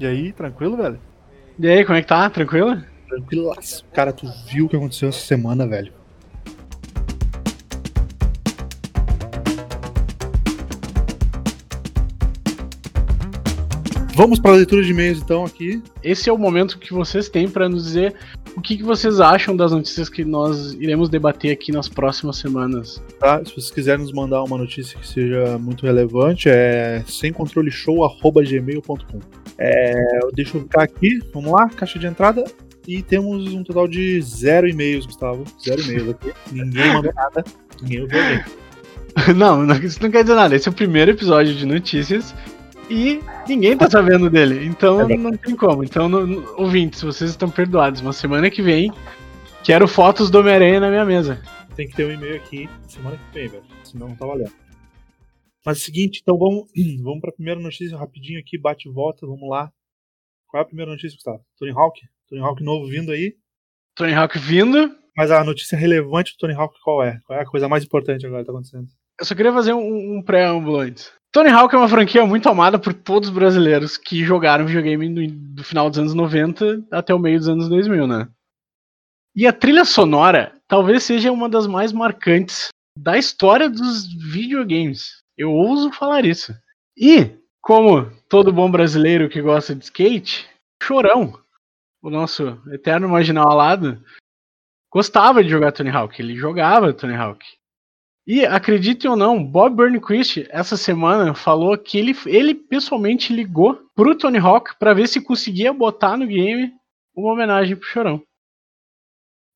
E 0.00 0.06
aí, 0.06 0.32
tranquilo, 0.32 0.78
velho? 0.78 0.98
E 1.58 1.68
aí, 1.68 1.84
como 1.84 1.98
é 1.98 2.00
que 2.00 2.08
tá? 2.08 2.30
Tranquilo? 2.30 2.82
Tranquilaço. 3.06 3.84
Cara, 3.92 4.14
tu 4.14 4.26
viu 4.46 4.64
o 4.64 4.68
que 4.68 4.74
aconteceu 4.74 5.10
essa 5.10 5.20
semana, 5.20 5.66
velho? 5.66 5.92
Vamos 14.14 14.38
para 14.38 14.52
a 14.52 14.54
leitura 14.54 14.82
de 14.82 14.90
e-mails 14.90 15.20
então 15.20 15.44
aqui. 15.44 15.82
Esse 16.02 16.30
é 16.30 16.32
o 16.32 16.38
momento 16.38 16.78
que 16.78 16.94
vocês 16.94 17.28
têm 17.28 17.46
para 17.46 17.68
nos 17.68 17.84
dizer 17.84 18.14
o 18.56 18.62
que, 18.62 18.78
que, 18.78 18.82
vocês 18.82 19.20
acham 19.20 19.54
das 19.54 19.72
notícias 19.72 20.08
que 20.08 20.24
nós 20.24 20.72
iremos 20.74 21.10
debater 21.10 21.52
aqui 21.52 21.70
nas 21.72 21.90
próximas 21.90 22.38
semanas. 22.38 23.02
Tá, 23.18 23.44
se 23.44 23.52
vocês 23.52 23.70
quiserem 23.70 24.02
nos 24.02 24.14
mandar 24.14 24.42
uma 24.42 24.56
notícia 24.56 24.98
que 24.98 25.06
seja 25.06 25.58
muito 25.58 25.84
relevante, 25.84 26.48
é 26.48 27.04
semcontroleshow.gmail.com. 27.06 29.39
É, 29.60 29.94
deixa 30.32 30.56
eu 30.56 30.62
ficar 30.62 30.84
aqui, 30.84 31.20
vamos 31.34 31.52
lá, 31.52 31.68
caixa 31.68 31.98
de 31.98 32.06
entrada. 32.06 32.44
E 32.88 33.02
temos 33.02 33.52
um 33.52 33.62
total 33.62 33.86
de 33.86 34.20
zero 34.22 34.66
e-mails, 34.66 35.04
Gustavo. 35.04 35.44
Zero 35.62 35.82
e-mails 35.82 36.10
aqui. 36.10 36.32
Ninguém 36.50 36.88
mandou 36.94 37.12
nada. 37.14 37.44
Ninguém 37.82 38.00
ouviu 38.00 38.20
alguém. 38.20 38.44
Não, 39.36 39.70
isso 39.84 40.00
não 40.00 40.10
quer 40.10 40.22
dizer 40.22 40.36
nada. 40.36 40.54
Esse 40.54 40.68
é 40.68 40.70
o 40.70 40.74
primeiro 40.74 41.10
episódio 41.10 41.52
de 41.52 41.66
notícias 41.66 42.32
e 42.88 43.20
ninguém 43.46 43.76
tá 43.76 43.90
sabendo 43.90 44.30
dele. 44.30 44.64
Então 44.64 45.00
é 45.00 45.16
não 45.16 45.32
tem 45.32 45.54
como. 45.56 45.82
Então, 45.82 46.08
ouvintes, 46.56 47.02
vocês 47.02 47.30
estão 47.30 47.50
perdoados. 47.50 48.00
Uma 48.00 48.12
semana 48.12 48.48
que 48.48 48.62
vem, 48.62 48.92
quero 49.64 49.88
fotos 49.88 50.30
do 50.30 50.38
Homem-Aranha 50.38 50.80
na 50.80 50.90
minha 50.90 51.04
mesa. 51.04 51.40
Tem 51.74 51.88
que 51.88 51.96
ter 51.96 52.06
um 52.06 52.12
e-mail 52.12 52.36
aqui 52.36 52.68
semana 52.86 53.16
que 53.16 53.38
vem, 53.38 53.48
velho. 53.48 53.62
Senão 53.82 54.08
não 54.08 54.14
tá 54.14 54.26
valendo. 54.26 54.52
Mas 55.64 55.78
é 55.78 55.80
o 55.80 55.84
seguinte, 55.84 56.20
então 56.22 56.38
vamos, 56.38 56.70
vamos 57.02 57.20
pra 57.20 57.32
primeira 57.32 57.60
notícia 57.60 57.96
rapidinho 57.96 58.40
aqui, 58.40 58.58
bate 58.58 58.88
e 58.88 58.92
volta, 58.92 59.26
vamos 59.26 59.48
lá. 59.48 59.72
Qual 60.48 60.60
é 60.60 60.64
a 60.64 60.66
primeira 60.66 60.90
notícia, 60.90 61.16
Gustavo? 61.16 61.44
Tony 61.58 61.70
Hawk? 61.70 62.00
Tony 62.28 62.40
Hawk 62.40 62.62
novo 62.62 62.88
vindo 62.88 63.12
aí. 63.12 63.36
Tony 63.94 64.12
Hawk 64.12 64.38
vindo. 64.38 64.98
Mas 65.16 65.30
a 65.30 65.44
notícia 65.44 65.76
relevante 65.76 66.32
do 66.32 66.38
Tony 66.38 66.54
Hawk 66.54 66.78
qual 66.82 67.02
é? 67.02 67.20
Qual 67.26 67.38
é 67.38 67.42
a 67.42 67.46
coisa 67.46 67.68
mais 67.68 67.84
importante 67.84 68.26
agora 68.26 68.42
que 68.42 68.46
tá 68.46 68.52
acontecendo? 68.52 68.88
Eu 69.18 69.26
só 69.26 69.34
queria 69.34 69.52
fazer 69.52 69.74
um, 69.74 70.16
um 70.16 70.22
preâmbulo 70.22 70.78
antes. 70.78 71.12
Tony 71.32 71.50
Hawk 71.50 71.74
é 71.74 71.78
uma 71.78 71.88
franquia 71.88 72.24
muito 72.24 72.48
amada 72.48 72.78
por 72.78 72.94
todos 72.94 73.28
os 73.28 73.34
brasileiros 73.34 73.96
que 73.96 74.24
jogaram 74.24 74.66
videogame 74.66 75.12
do, 75.12 75.54
do 75.54 75.64
final 75.64 75.90
dos 75.90 75.98
anos 75.98 76.14
90 76.14 76.86
até 76.90 77.14
o 77.14 77.18
meio 77.18 77.38
dos 77.38 77.48
anos 77.48 77.68
2000, 77.68 78.06
né? 78.06 78.28
E 79.36 79.46
a 79.46 79.52
trilha 79.52 79.84
sonora 79.84 80.56
talvez 80.66 81.04
seja 81.04 81.30
uma 81.30 81.48
das 81.48 81.66
mais 81.66 81.92
marcantes 81.92 82.68
da 82.96 83.16
história 83.16 83.68
dos 83.70 84.06
videogames. 84.32 85.22
Eu 85.40 85.54
ouso 85.54 85.90
falar 85.90 86.26
isso. 86.26 86.54
E, 86.94 87.30
como 87.62 88.10
todo 88.28 88.52
bom 88.52 88.70
brasileiro 88.70 89.26
que 89.26 89.40
gosta 89.40 89.74
de 89.74 89.84
skate, 89.84 90.46
Chorão, 90.82 91.32
o 92.02 92.10
nosso 92.10 92.60
eterno 92.70 93.08
marginal 93.08 93.50
alado, 93.50 94.04
gostava 94.92 95.42
de 95.42 95.48
jogar 95.48 95.72
Tony 95.72 95.88
Hawk. 95.88 96.20
Ele 96.20 96.36
jogava 96.36 96.92
Tony 96.92 97.14
Hawk. 97.14 97.42
E 98.26 98.44
acredite 98.44 99.08
ou 99.08 99.16
não, 99.16 99.42
Bob 99.42 99.76
Burnquist 99.76 100.46
essa 100.50 100.76
semana 100.76 101.34
falou 101.34 101.78
que 101.78 101.96
ele, 101.96 102.14
ele 102.26 102.54
pessoalmente 102.54 103.32
ligou 103.32 103.80
pro 103.94 104.14
Tony 104.14 104.36
Hawk 104.36 104.78
para 104.78 104.92
ver 104.92 105.08
se 105.08 105.22
conseguia 105.22 105.72
botar 105.72 106.18
no 106.18 106.26
game 106.26 106.70
uma 107.16 107.32
homenagem 107.32 107.76
pro 107.76 107.88
Chorão. 107.88 108.22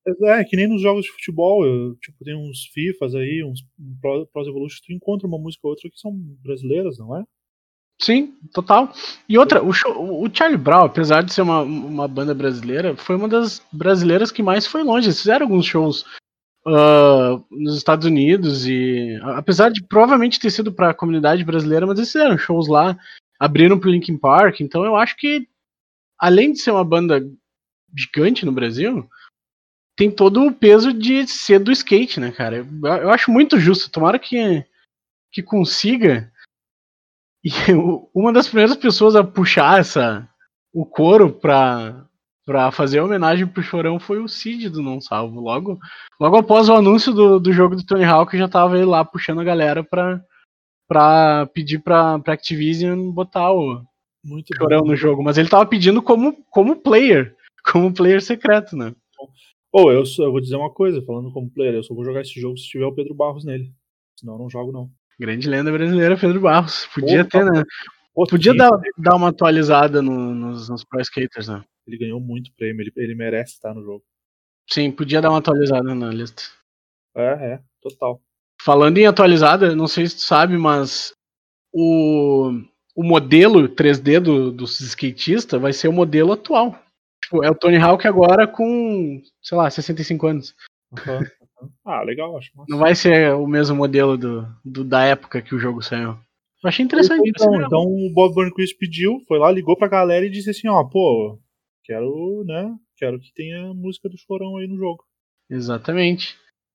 É, 0.07 0.45
que 0.45 0.57
nem 0.57 0.69
nos 0.69 0.83
jogos 0.83 1.07
de 1.07 1.13
futebol, 1.13 1.65
eu, 1.65 1.97
tipo, 1.97 2.23
tem 2.25 2.37
uns 2.37 2.67
FIFAs 2.73 3.15
aí, 3.15 3.43
uns 3.43 3.61
um 3.79 3.97
Pro, 4.01 4.29
Evolution, 4.43 4.81
tu 4.85 4.93
encontra 4.93 5.27
uma 5.27 5.39
música 5.39 5.67
ou 5.67 5.71
outra 5.71 5.89
que 5.89 5.99
são 5.99 6.13
brasileiras, 6.43 6.99
não 6.99 7.17
é? 7.17 7.25
Sim, 8.01 8.35
total. 8.53 8.93
E 9.29 9.39
outra, 9.39 9.63
o, 9.63 9.73
show, 9.73 10.23
o 10.23 10.29
Charlie 10.31 10.59
Brown, 10.59 10.85
apesar 10.85 11.23
de 11.23 11.33
ser 11.33 11.43
uma, 11.43 11.63
uma 11.63 12.09
banda 12.09 12.35
brasileira, 12.35 12.97
foi 12.97 13.17
uma 13.17 13.29
das 13.29 13.63
brasileiras 13.73 14.31
que 14.31 14.43
mais 14.43 14.67
foi 14.67 14.83
longe. 14.83 15.07
Eles 15.07 15.21
fizeram 15.21 15.47
alguns 15.47 15.65
shows 15.65 16.05
uh, 16.67 17.43
nos 17.51 17.77
Estados 17.77 18.07
Unidos 18.07 18.67
e 18.67 19.19
apesar 19.23 19.71
de 19.71 19.83
provavelmente 19.83 20.41
ter 20.41 20.51
sido 20.51 20.73
para 20.73 20.91
a 20.91 20.95
comunidade 20.95 21.45
brasileira, 21.45 21.87
mas 21.87 21.99
eles 21.99 22.13
fizeram 22.13 22.37
shows 22.37 22.69
lá, 22.69 22.99
abriram 23.39 23.79
pro 23.79 23.91
Linkin 23.91 24.19
Park, 24.19 24.61
então 24.61 24.85
eu 24.85 24.97
acho 24.97 25.17
que 25.17 25.47
além 26.19 26.53
de 26.53 26.61
ser 26.61 26.71
uma 26.71 26.85
banda 26.85 27.25
gigante 27.97 28.45
no 28.45 28.53
Brasil, 28.53 29.09
tem 29.97 30.11
todo 30.11 30.45
o 30.45 30.55
peso 30.55 30.93
de 30.93 31.27
ser 31.27 31.59
do 31.59 31.73
skate, 31.73 32.21
né, 32.21 32.33
cara? 32.33 32.57
Eu, 32.57 32.67
eu 32.83 33.11
acho 33.11 33.31
muito 33.31 33.59
justo, 33.59 33.91
tomara 33.91 34.19
que 34.19 34.65
que 35.33 35.43
consiga 35.43 36.33
e 37.45 37.51
uma 38.15 38.33
das 38.33 38.49
primeiras 38.49 38.77
pessoas 38.77 39.15
a 39.15 39.23
puxar 39.23 39.81
essa 39.81 40.27
o 40.73 40.87
coro 40.87 41.31
pra, 41.31 42.07
pra 42.47 42.73
fazer 42.73 42.99
a 42.99 43.05
homenagem 43.05 43.47
pro 43.47 43.63
Chorão 43.63 44.01
foi 44.01 44.19
o 44.19 44.27
Cid 44.27 44.71
do 44.71 44.83
Não 44.83 45.01
Salvo. 45.01 45.41
Logo, 45.41 45.79
logo 46.19 46.37
após 46.37 46.69
o 46.69 46.75
anúncio 46.75 47.13
do, 47.13 47.39
do 47.39 47.53
jogo 47.53 47.77
do 47.77 47.85
Tony 47.85 48.05
Hawk, 48.05 48.37
já 48.37 48.49
tava 48.49 48.77
ele 48.77 48.87
lá 48.87 49.05
puxando 49.05 49.41
a 49.41 49.45
galera 49.45 49.85
pra, 49.85 50.21
pra 50.89 51.47
pedir 51.53 51.81
pra, 51.81 52.19
pra 52.19 52.33
Activision 52.33 53.13
botar 53.13 53.53
o 53.53 53.85
Muito 54.25 54.57
Chorão 54.57 54.81
bom. 54.81 54.89
no 54.89 54.97
jogo. 54.97 55.23
Mas 55.23 55.37
ele 55.37 55.49
tava 55.49 55.67
pedindo 55.67 56.01
como, 56.01 56.33
como 56.51 56.77
player, 56.77 57.37
como 57.71 57.93
player 57.93 58.23
secreto, 58.23 58.75
né? 58.75 58.95
Ou 59.75 59.91
eu, 59.91 60.05
eu 60.21 60.31
vou 60.31 60.41
dizer 60.41 60.55
uma 60.55 60.71
coisa, 60.71 61.03
falando 61.03 61.33
como 61.33 61.51
player, 61.51 61.75
eu 61.75 61.83
só 61.83 61.93
vou 61.93 62.05
jogar 62.05 62.21
esse 62.21 62.41
jogo 62.41 62.57
se 62.57 62.69
tiver 62.69 62.87
o 62.87 62.95
Pedro 62.95 63.13
Barros 63.13 63.45
nele. 63.45 63.75
Senão 64.17 64.35
eu 64.35 64.39
não 64.39 64.49
jogo, 64.49 64.71
não. 64.71 64.89
Grande 65.19 65.49
lenda 65.49 65.73
brasileira, 65.73 66.17
Pedro 66.17 66.41
Barros. 66.41 66.87
Podia 66.95 67.25
ter, 67.25 67.45
né? 67.45 67.65
Podia 68.15 68.55
dar, 68.55 68.71
dar 68.97 69.17
uma 69.17 69.31
atualizada 69.31 70.01
no, 70.01 70.33
nos, 70.33 70.69
nos 70.69 70.85
Pro 70.85 71.01
Skaters, 71.01 71.49
né? 71.49 71.65
Ele 71.89 71.99
ganhou 71.99 72.21
muito 72.21 72.53
prêmio, 72.53 72.83
ele, 72.83 72.93
ele 72.97 73.17
merece 73.17 73.55
estar 73.55 73.75
no 73.75 73.83
jogo. 73.83 74.05
Sim, 74.71 74.93
podia 74.93 75.21
dar 75.21 75.31
uma 75.31 75.39
atualizada 75.39 75.93
na 75.93 76.09
lista. 76.09 76.45
É, 77.17 77.55
é, 77.55 77.61
total. 77.83 78.23
Falando 78.63 78.99
em 78.99 79.07
atualizada, 79.07 79.75
não 79.75 79.89
sei 79.89 80.07
se 80.07 80.19
tu 80.19 80.23
sabe, 80.23 80.57
mas 80.57 81.13
o, 81.73 82.53
o 82.95 83.03
modelo 83.03 83.69
3D 83.69 84.21
do, 84.21 84.53
dos 84.53 84.81
skatistas 84.81 85.61
vai 85.61 85.73
ser 85.73 85.89
o 85.89 85.93
modelo 85.93 86.31
atual. 86.31 86.79
Tipo, 87.35 87.45
é 87.45 87.51
o 87.51 87.55
Tony 87.55 87.77
Hawk 87.77 88.07
agora 88.07 88.47
com, 88.47 89.21
sei 89.43 89.59
lá, 89.59 89.69
65 89.69 90.27
anos. 90.27 90.55
Uhum. 90.93 91.69
Ah, 91.85 92.03
legal, 92.03 92.37
acho. 92.37 92.51
Não 92.69 92.79
vai 92.79 92.95
ser 92.95 93.35
o 93.35 93.47
mesmo 93.47 93.75
modelo 93.75 94.17
do, 94.17 94.47
do, 94.65 94.85
da 94.85 95.05
época 95.05 95.43
que 95.43 95.55
o 95.55 95.59
jogo 95.59 95.83
saiu. 95.83 96.11
Eu 96.63 96.69
achei 96.69 96.85
interessante. 96.85 97.29
Então, 97.29 97.55
então 97.57 97.81
o 97.81 98.13
Bob 98.13 98.35
Burnquist 98.35 98.77
pediu, 98.79 99.21
foi 99.27 99.39
lá, 99.39 99.51
ligou 99.51 99.77
pra 99.77 99.89
galera 99.89 100.27
e 100.27 100.31
disse 100.31 100.51
assim, 100.51 100.69
ó, 100.69 100.85
pô, 100.85 101.39
Quero, 101.85 102.45
né? 102.47 102.75
Quero 102.97 103.21
que 103.21 103.33
tenha 103.35 103.75
música 103.75 104.09
do 104.09 104.17
Chorão 104.17 104.57
aí 104.57 104.67
no 104.67 104.77
jogo. 104.77 105.05
Exatamente. 105.51 106.35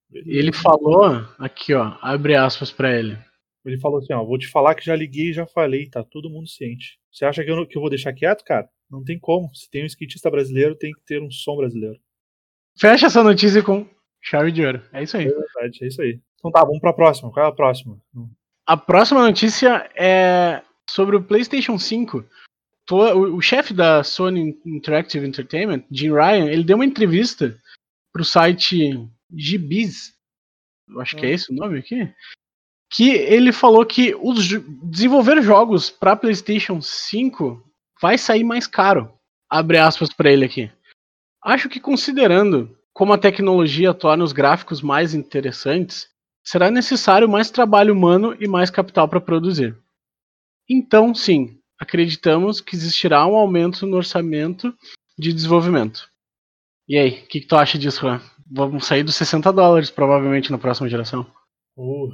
Beleza. 0.10 0.40
Ele 0.40 0.54
falou, 0.54 1.06
aqui 1.40 1.74
ó, 1.74 1.98
abre 2.02 2.36
aspas 2.36 2.72
para 2.72 2.98
ele. 2.98 3.18
Ele 3.66 3.80
falou 3.80 4.00
assim, 4.00 4.14
ó, 4.14 4.24
vou 4.24 4.38
te 4.38 4.48
falar 4.48 4.76
que 4.76 4.86
já 4.86 4.96
liguei 4.96 5.30
e 5.30 5.34
já 5.34 5.48
falei, 5.48 5.90
tá 5.90 6.04
todo 6.04 6.30
mundo 6.30 6.48
ciente. 6.48 7.00
Você 7.12 7.26
acha 7.26 7.44
que 7.44 7.50
eu, 7.50 7.68
que 7.68 7.78
eu 7.78 7.82
vou 7.82 7.90
deixar 7.90 8.14
quieto, 8.14 8.44
cara? 8.44 8.70
Não 8.90 9.04
tem 9.04 9.20
como. 9.20 9.54
Se 9.56 9.70
tem 9.70 9.84
um 9.84 9.88
skatista 9.88 10.30
brasileiro, 10.30 10.76
tem 10.76 10.92
que 10.92 11.02
ter 11.06 11.22
um 11.22 11.30
som 11.30 11.56
brasileiro. 11.56 12.00
Fecha 12.78 13.08
essa 13.08 13.24
notícia 13.24 13.62
com 13.62 13.88
chave 14.22 14.52
de 14.52 14.66
ouro. 14.66 14.82
É 14.92 15.04
isso 15.04 15.18
aí. 15.18 15.26
É 15.26 15.30
verdade, 15.30 15.84
é 15.84 15.88
isso 15.88 16.02
aí. 16.02 16.20
Então 16.38 16.52
tá, 16.52 16.64
vamos 16.64 16.80
pra 16.80 16.94
próxima. 16.94 17.32
Qual 17.32 17.46
é 17.46 17.50
a 17.50 17.52
próxima? 17.52 18.00
A 18.66 18.78
próxima 18.78 19.22
notícia 19.22 19.90
é 19.96 20.62
sobre 20.90 21.16
o 21.16 21.24
PlayStation 21.24 21.78
5 21.78 22.26
o, 22.92 23.36
o 23.36 23.42
chefe 23.42 23.74
da 23.74 24.04
Sony 24.04 24.58
Interactive 24.66 25.26
Entertainment, 25.26 25.84
Jim 25.92 26.12
Ryan, 26.12 26.50
ele 26.50 26.64
deu 26.64 26.76
uma 26.76 26.86
entrevista 26.86 27.60
pro 28.12 28.26
site 28.26 28.92
Gbiz, 29.30 30.14
eu 30.88 31.00
acho 31.00 31.16
que 31.16 31.26
é 31.26 31.30
hum. 31.30 31.34
esse 31.34 31.52
o 31.52 31.56
nome 31.56 31.80
aqui, 31.80 32.12
que 32.92 33.12
ele 33.12 33.52
falou 33.52 33.86
que 33.86 34.16
os, 34.16 34.48
desenvolver 34.84 35.42
jogos 35.44 35.90
para 35.90 36.16
PlayStation 36.16 36.82
5 36.82 37.64
vai 38.02 38.18
sair 38.18 38.44
mais 38.44 38.68
caro. 38.68 39.14
Abre 39.50 39.78
aspas 39.78 40.14
para 40.14 40.32
ele 40.32 40.46
aqui. 40.46 40.72
Acho 41.44 41.70
que 41.70 41.80
considerando 41.80 42.78
como 42.94 43.14
a 43.14 43.18
tecnologia 43.18 43.94
torna 43.94 44.24
os 44.24 44.34
gráficos 44.34 44.82
mais 44.82 45.14
interessantes, 45.14 46.10
será 46.44 46.70
necessário 46.70 47.30
mais 47.30 47.50
trabalho 47.50 47.94
humano 47.94 48.36
e 48.40 48.48
mais 48.48 48.70
capital 48.70 49.08
para 49.08 49.22
produzir. 49.22 49.78
Então, 50.70 51.16
sim, 51.16 51.60
acreditamos 51.80 52.60
que 52.60 52.76
existirá 52.76 53.26
um 53.26 53.36
aumento 53.36 53.86
no 53.86 53.98
orçamento 53.98 54.76
de 55.18 55.32
desenvolvimento. 55.32 56.10
E 56.88 56.98
aí, 56.98 57.10
o 57.10 57.28
que, 57.28 57.40
que, 57.40 57.48
tu 57.48 57.56
acha 57.56 57.78
disso, 57.78 58.02
Juan? 58.02 58.22
Vamos 58.52 58.86
sair 58.86 59.04
dos 59.04 59.16
60 59.16 59.52
dólares, 59.54 59.90
provavelmente, 59.90 60.52
na 60.52 60.58
próxima 60.58 60.90
geração. 60.90 61.26
Uh. 61.78 62.10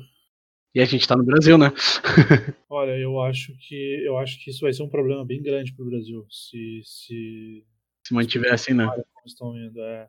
E 0.76 0.82
a 0.82 0.86
gente 0.86 1.08
tá 1.08 1.16
no 1.16 1.24
Brasil, 1.24 1.58
né? 1.58 1.72
Olha, 2.70 2.98
eu 2.98 3.22
acho 3.22 3.54
que 3.58 4.04
eu 4.06 4.18
acho 4.18 4.44
que 4.44 4.50
isso 4.52 4.62
vai 4.62 4.74
ser 4.74 4.84
um 4.84 4.90
problema 4.90 5.24
bem 5.26 5.42
grande 5.42 5.74
pro 5.74 5.86
Brasil, 5.86 6.26
se 6.30 6.82
se, 6.84 7.64
se 8.06 8.14
mantiver 8.14 8.54
assim, 8.54 8.74
né? 8.74 8.86
Estão 9.26 9.58
indo, 9.58 9.82
é. 9.82 10.08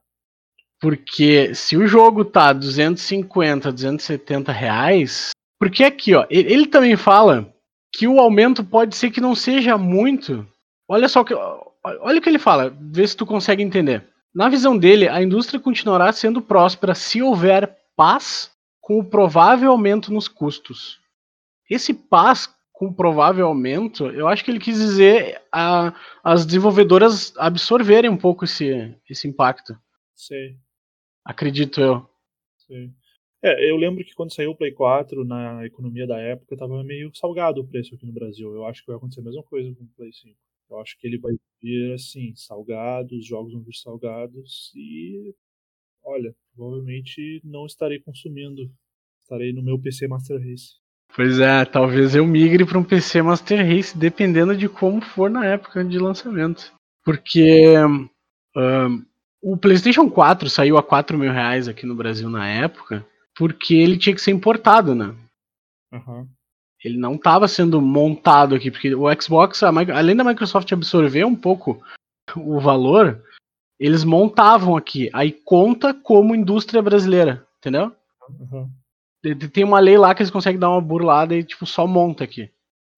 Porque 0.81 1.55
se 1.55 1.77
o 1.77 1.87
jogo 1.87 2.25
tá 2.25 2.53
250, 2.53 3.73
270 3.73 4.53
reais, 4.53 5.31
porque 5.59 5.85
aqui, 5.85 6.15
ó, 6.15 6.27
ele, 6.29 6.53
ele 6.53 6.67
também 6.67 6.97
fala 6.97 7.55
que 7.95 8.07
o 8.07 8.21
aumento 8.21 8.63
pode 8.63 8.95
ser 8.95 9.11
que 9.11 9.21
não 9.21 9.35
seja 9.35 9.79
muito 9.79 10.47
olha 10.89 11.09
só 11.09 11.25
que 11.25 11.35
olha 11.35 12.19
o 12.19 12.23
que 12.23 12.29
ele 12.29 12.39
fala, 12.39 12.75
vê 12.81 13.07
se 13.07 13.17
tu 13.17 13.25
consegue 13.25 13.63
entender. 13.63 14.05
Na 14.35 14.49
visão 14.49 14.77
dele, 14.77 15.09
a 15.09 15.23
indústria 15.23 15.59
continuará 15.59 16.13
sendo 16.13 16.43
próspera 16.43 16.95
se 16.95 17.23
houver 17.23 17.75
paz 17.97 18.51
com 18.87 19.01
o 19.01 19.05
provável 19.05 19.73
aumento 19.73 20.13
nos 20.13 20.29
custos. 20.29 21.01
Esse 21.69 21.93
paz 21.93 22.49
com 22.73 22.93
provável 22.93 23.45
aumento, 23.45 24.07
eu 24.11 24.29
acho 24.29 24.45
que 24.45 24.51
ele 24.53 24.61
quis 24.61 24.79
dizer 24.79 25.43
a, 25.51 25.93
as 26.23 26.47
desenvolvedoras 26.47 27.37
absorverem 27.37 28.09
um 28.09 28.17
pouco 28.17 28.45
esse, 28.45 28.97
esse 29.11 29.27
impacto. 29.27 29.77
Sei. 30.15 30.57
Acredito 31.25 31.81
eu. 31.81 32.09
Sei. 32.59 32.93
É, 33.43 33.69
eu 33.69 33.77
lembro 33.77 34.05
que 34.05 34.15
quando 34.15 34.33
saiu 34.33 34.53
o 34.53 34.57
Play 34.57 34.71
4, 34.71 35.25
na 35.25 35.67
economia 35.67 36.07
da 36.07 36.21
época, 36.21 36.55
estava 36.55 36.85
meio 36.85 37.13
salgado 37.13 37.63
o 37.63 37.67
preço 37.67 37.93
aqui 37.93 38.07
no 38.07 38.13
Brasil. 38.13 38.55
Eu 38.55 38.67
acho 38.67 38.83
que 38.83 38.87
vai 38.87 38.99
acontecer 38.99 39.21
a 39.21 39.25
mesma 39.25 39.43
coisa 39.43 39.75
com 39.75 39.83
o 39.83 39.89
Play 39.97 40.13
5. 40.13 40.37
Eu 40.71 40.79
acho 40.79 40.97
que 40.97 41.09
ele 41.09 41.19
vai 41.19 41.33
vir 41.61 41.93
assim, 41.95 42.37
salgado, 42.37 43.17
os 43.17 43.27
jogos 43.27 43.53
vão 43.53 43.65
vir 43.65 43.75
salgados 43.75 44.71
e 44.77 45.35
olha, 46.07 46.35
provavelmente 46.55 47.41
não 47.45 47.67
estarei 47.67 48.01
consumindo. 48.01 48.71
Estarei 49.23 49.53
no 49.53 49.63
meu 49.63 49.79
PC 49.79 50.07
Master 50.07 50.39
Race. 50.39 50.75
Pois 51.15 51.41
é, 51.41 51.65
talvez 51.65 52.15
eu 52.15 52.27
migre 52.27 52.65
para 52.65 52.79
um 52.79 52.85
PC 52.85 53.23
Master 53.23 53.67
Race, 53.67 53.97
dependendo 53.97 54.57
de 54.57 54.69
como 54.69 55.01
for 55.01 55.29
na 55.29 55.45
época 55.45 55.85
de 55.85 55.99
lançamento. 55.99 56.73
Porque 57.05 57.75
um, 58.57 59.05
o 59.43 59.57
PlayStation 59.57 60.09
4 60.09 60.49
saiu 60.49 60.77
a 60.77 60.83
4 60.83 61.19
mil 61.19 61.33
reais 61.33 61.69
aqui 61.69 61.87
no 61.87 61.95
Brasil 61.95 62.29
na 62.29 62.49
época, 62.49 63.07
porque 63.35 63.75
ele 63.75 63.99
tinha 63.99 64.15
que 64.15 64.21
ser 64.21 64.31
importado, 64.31 64.95
né? 64.95 65.15
Uhum. 65.93 66.29
Ele 66.85 66.99
não 66.99 67.15
estava 67.15 67.49
sendo 67.49 67.81
montado 67.81 68.55
aqui, 68.55 68.71
porque 68.71 68.95
o 68.95 69.07
Xbox, 69.21 69.63
além 69.63 70.15
da 70.15 70.25
Microsoft 70.25 70.71
absorver 70.73 71.25
um 71.25 71.35
pouco 71.35 71.83
o 72.37 72.61
valor, 72.61 73.23
eles 73.79 74.05
montavam 74.05 74.77
aqui. 74.77 75.11
Aí 75.13 75.33
conta 75.33 75.93
como 75.93 76.35
indústria 76.35 76.83
brasileira, 76.83 77.47
entendeu? 77.59 77.93
Uhum. 78.29 78.71
Tem 79.53 79.65
uma 79.65 79.81
lei 79.81 79.99
lá 79.99 80.15
que 80.15 80.23
eles 80.23 80.31
conseguem 80.31 80.59
dar 80.59 80.71
uma 80.71 80.81
burlada 80.81 81.35
e 81.35 81.43
tipo 81.43 81.67
só 81.67 81.87
monta 81.87 82.25
aqui. 82.25 82.51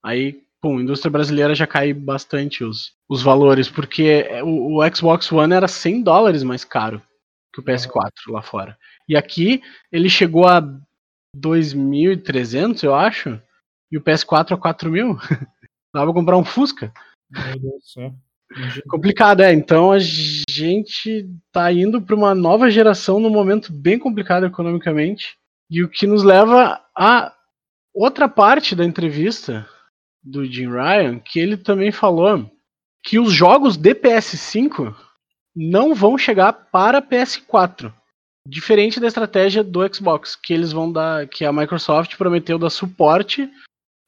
Aí, 0.05 0.43
pum, 0.61 0.81
indústria 0.81 1.11
brasileira 1.11 1.55
já 1.55 1.67
cai 1.67 1.93
bastante 1.93 2.63
os, 2.63 2.93
os 3.09 3.23
valores, 3.23 3.69
porque 3.69 4.29
o, 4.45 4.79
o 4.79 4.95
Xbox 4.95 5.31
One 5.33 5.55
era 5.55 5.67
100 5.67 6.03
dólares 6.03 6.43
mais 6.43 6.65
caro 6.65 7.03
que 7.53 7.61
o 7.61 7.65
PS4 7.65 8.13
lá 8.29 8.43
fora. 8.43 8.79
E 9.09 9.17
aqui 9.17 9.63
ele 9.91 10.09
chegou 10.09 10.47
a 10.47 10.63
2.300, 11.37 12.83
eu 12.83 12.95
acho, 12.95 13.41
e 13.91 13.97
o 13.97 14.03
PS4 14.03 14.53
a 14.53 14.59
4.000. 14.59 15.17
Dava 15.93 16.07
pra 16.07 16.15
comprar 16.15 16.37
um 16.37 16.45
Fusca. 16.45 16.93
Meu 17.31 17.59
Deus 17.59 17.75
do 17.75 17.83
céu. 17.83 18.15
Complicado, 18.89 19.43
é. 19.43 19.53
Então 19.53 19.93
a 19.93 19.99
gente 19.99 21.29
tá 21.53 21.73
indo 21.73 22.01
para 22.01 22.15
uma 22.15 22.35
nova 22.35 22.71
geração 22.71 23.21
num 23.21 23.31
momento 23.31 23.73
bem 23.73 23.99
complicado 23.99 24.47
economicamente. 24.47 25.37
E 25.71 25.83
o 25.83 25.89
que 25.89 26.07
nos 26.07 26.23
leva 26.23 26.81
a 26.97 27.33
outra 27.95 28.29
parte 28.29 28.75
da 28.75 28.85
entrevista 28.85 29.69
do 30.23 30.45
Jim 30.45 30.69
Ryan, 30.69 31.19
que 31.19 31.39
ele 31.39 31.57
também 31.57 31.93
falou 31.93 32.51
que 33.03 33.19
os 33.19 33.33
jogos 33.33 33.77
de 33.77 33.95
PS5 33.95 34.95
não 35.55 35.95
vão 35.95 36.17
chegar 36.17 36.53
para 36.53 37.03
PS4. 37.03 37.93
Diferente 38.47 38.99
da 38.99 39.07
estratégia 39.07 39.63
do 39.63 39.81
Xbox, 39.95 40.35
que 40.35 40.55
eles 40.55 40.73
vão 40.73 40.91
dar, 40.91 41.27
que 41.29 41.45
a 41.45 41.53
Microsoft 41.53 42.17
prometeu 42.17 42.59
dar 42.59 42.71
suporte 42.71 43.51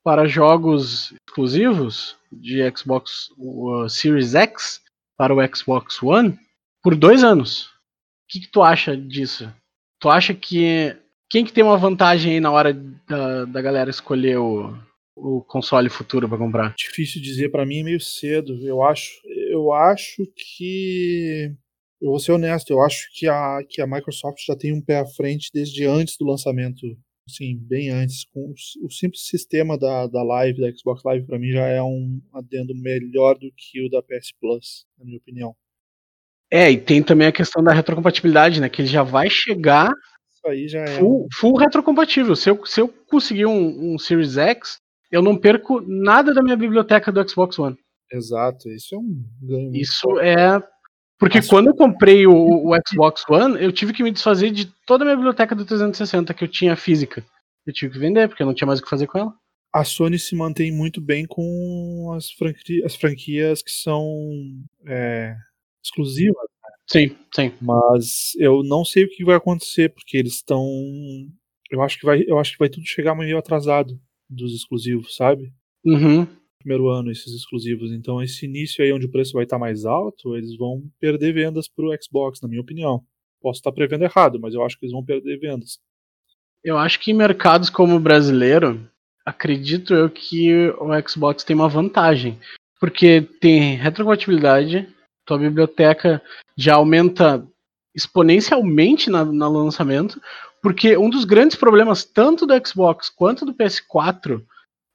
para 0.04 0.26
jogos 0.26 1.12
exclusivos 1.26 2.16
de 2.32 2.62
Xbox 2.76 3.30
uh, 3.38 3.88
Series 3.88 4.34
X 4.34 4.80
para 5.16 5.34
o 5.34 5.56
Xbox 5.56 6.02
One 6.02 6.38
por 6.82 6.94
dois 6.94 7.22
anos. 7.22 7.66
O 7.66 7.68
que, 8.30 8.40
que, 8.40 8.50
tu 8.50 8.62
acha 8.62 8.96
disso? 8.96 9.52
Tu 10.00 10.08
acha 10.08 10.32
que 10.32 10.96
quem 11.28 11.44
que 11.44 11.52
tem 11.52 11.62
uma 11.62 11.76
vantagem 11.76 12.34
aí 12.34 12.40
na 12.40 12.50
hora 12.50 12.72
da, 12.72 13.44
da 13.44 13.62
galera 13.62 13.90
escolher 13.90 14.38
o, 14.38 14.76
o 15.16 15.42
console 15.42 15.88
futuro 15.88 16.28
para 16.28 16.38
comprar? 16.38 16.74
Difícil 16.76 17.20
dizer, 17.20 17.50
para 17.50 17.66
mim 17.66 17.80
é 17.80 17.84
meio 17.84 18.00
cedo. 18.00 18.54
Eu 18.66 18.82
acho, 18.82 19.20
eu 19.50 19.72
acho 19.72 20.26
que 20.34 21.54
eu 22.00 22.10
vou 22.10 22.18
ser 22.18 22.32
honesto, 22.32 22.70
eu 22.70 22.80
acho 22.82 23.08
que 23.12 23.28
a, 23.28 23.58
que 23.68 23.82
a 23.82 23.86
Microsoft 23.86 24.38
já 24.46 24.56
tem 24.56 24.72
um 24.72 24.80
pé 24.80 25.00
à 25.00 25.06
frente 25.06 25.50
desde 25.52 25.84
antes 25.84 26.16
do 26.16 26.24
lançamento, 26.24 26.86
sim, 27.34 27.58
bem 27.60 27.90
antes. 27.90 28.24
Com 28.24 28.52
o, 28.82 28.90
simples 28.90 29.26
sistema 29.26 29.78
da, 29.78 30.06
da 30.06 30.22
Live, 30.22 30.60
da 30.60 30.72
Xbox 30.72 31.02
Live, 31.04 31.26
para 31.26 31.38
mim 31.38 31.50
já 31.50 31.66
é 31.66 31.82
um 31.82 32.20
adendo 32.32 32.74
melhor 32.74 33.38
do 33.38 33.50
que 33.56 33.84
o 33.84 33.88
da 33.88 34.02
PS 34.02 34.32
Plus, 34.40 34.86
na 34.98 35.04
minha 35.04 35.18
opinião. 35.18 35.54
É, 36.50 36.70
e 36.70 36.78
tem 36.78 37.02
também 37.02 37.28
a 37.28 37.32
questão 37.32 37.62
da 37.62 37.72
retrocompatibilidade, 37.72 38.60
né? 38.60 38.68
Que 38.68 38.82
ele 38.82 38.88
já 38.88 39.02
vai 39.02 39.30
chegar 39.30 39.92
é. 40.46 40.86
Full, 40.98 41.28
full 41.34 41.56
retrocompatível. 41.56 42.34
Se 42.34 42.50
eu, 42.50 42.64
se 42.64 42.80
eu 42.80 42.88
conseguir 42.88 43.46
um, 43.46 43.94
um 43.94 43.98
Series 43.98 44.36
X, 44.36 44.78
eu 45.10 45.22
não 45.22 45.36
perco 45.36 45.80
nada 45.80 46.32
da 46.32 46.42
minha 46.42 46.56
biblioteca 46.56 47.12
do 47.12 47.28
Xbox 47.28 47.58
One. 47.58 47.76
Exato, 48.12 48.68
isso 48.70 48.94
é 48.94 48.98
um 48.98 49.22
ganho. 49.42 49.76
Isso 49.76 50.18
é. 50.20 50.60
Porque 51.20 51.36
Nossa. 51.36 51.50
quando 51.50 51.66
eu 51.66 51.74
comprei 51.74 52.26
o, 52.26 52.32
o, 52.32 52.72
Xbox 52.88 53.22
One, 53.28 53.62
eu 53.62 53.70
tive 53.70 53.92
que 53.92 54.02
me 54.02 54.10
desfazer 54.10 54.50
de 54.50 54.72
toda 54.86 55.04
a 55.04 55.06
minha 55.06 55.16
biblioteca 55.16 55.54
do 55.54 55.66
360 55.66 56.32
que 56.32 56.42
eu 56.42 56.48
tinha 56.48 56.74
física. 56.74 57.22
Eu 57.66 57.74
tive 57.74 57.92
que 57.92 57.98
vender, 57.98 58.26
porque 58.26 58.42
eu 58.42 58.46
não 58.46 58.54
tinha 58.54 58.66
mais 58.66 58.80
o 58.80 58.82
que 58.82 58.88
fazer 58.88 59.06
com 59.06 59.18
ela. 59.18 59.34
A 59.70 59.84
Sony 59.84 60.18
se 60.18 60.34
mantém 60.34 60.72
muito 60.72 60.98
bem 60.98 61.26
com 61.26 62.10
as, 62.16 62.30
franqui 62.30 62.82
as 62.82 62.96
franquias 62.96 63.62
que 63.62 63.70
são 63.70 64.02
é, 64.86 65.36
exclusivas. 65.84 66.42
Sim, 66.90 67.14
sim. 67.34 67.52
Mas 67.60 68.32
eu 68.38 68.62
não 68.64 68.82
sei 68.82 69.04
o 69.04 69.10
que 69.10 69.22
vai 69.22 69.36
acontecer, 69.36 69.90
porque 69.90 70.16
eles 70.16 70.36
estão. 70.36 70.66
Eu 71.70 71.82
acho 71.82 72.00
que 72.00 72.06
vai, 72.06 72.24
eu 72.26 72.38
acho 72.38 72.52
que 72.52 72.58
vai 72.58 72.70
tudo 72.70 72.86
chegar 72.86 73.14
meio 73.14 73.36
atrasado 73.36 74.00
dos 74.28 74.54
exclusivos, 74.54 75.14
sabe? 75.14 75.52
Uhum. 75.84 76.26
Primeiro 76.60 76.88
ano 76.90 77.10
esses 77.10 77.34
exclusivos. 77.34 77.90
Então 77.90 78.22
esse 78.22 78.44
início 78.44 78.84
aí 78.84 78.92
onde 78.92 79.06
o 79.06 79.10
preço 79.10 79.32
vai 79.32 79.44
estar 79.44 79.58
mais 79.58 79.86
alto, 79.86 80.36
eles 80.36 80.56
vão 80.56 80.82
perder 81.00 81.32
vendas 81.32 81.66
pro 81.66 81.90
Xbox, 82.00 82.40
na 82.40 82.48
minha 82.48 82.60
opinião. 82.60 83.02
Posso 83.40 83.60
estar 83.60 83.72
prevendo 83.72 84.04
errado, 84.04 84.38
mas 84.38 84.52
eu 84.52 84.62
acho 84.62 84.78
que 84.78 84.84
eles 84.84 84.92
vão 84.92 85.04
perder 85.04 85.38
vendas. 85.38 85.78
Eu 86.62 86.76
acho 86.76 87.00
que 87.00 87.10
em 87.10 87.14
mercados 87.14 87.70
como 87.70 87.96
o 87.96 88.00
brasileiro, 88.00 88.86
acredito 89.24 89.94
eu 89.94 90.10
que 90.10 90.68
o 90.78 91.08
Xbox 91.08 91.42
tem 91.42 91.56
uma 91.56 91.68
vantagem. 91.68 92.38
Porque 92.78 93.22
tem 93.40 93.76
retrocompatibilidade, 93.76 94.86
tua 95.24 95.38
biblioteca 95.38 96.20
já 96.56 96.74
aumenta 96.74 97.46
exponencialmente 97.94 99.08
na, 99.08 99.24
no 99.24 99.64
lançamento, 99.64 100.20
porque 100.62 100.96
um 100.96 101.08
dos 101.08 101.24
grandes 101.24 101.56
problemas 101.56 102.04
tanto 102.04 102.46
do 102.46 102.66
Xbox 102.66 103.08
quanto 103.08 103.46
do 103.46 103.54
PS4 103.54 104.42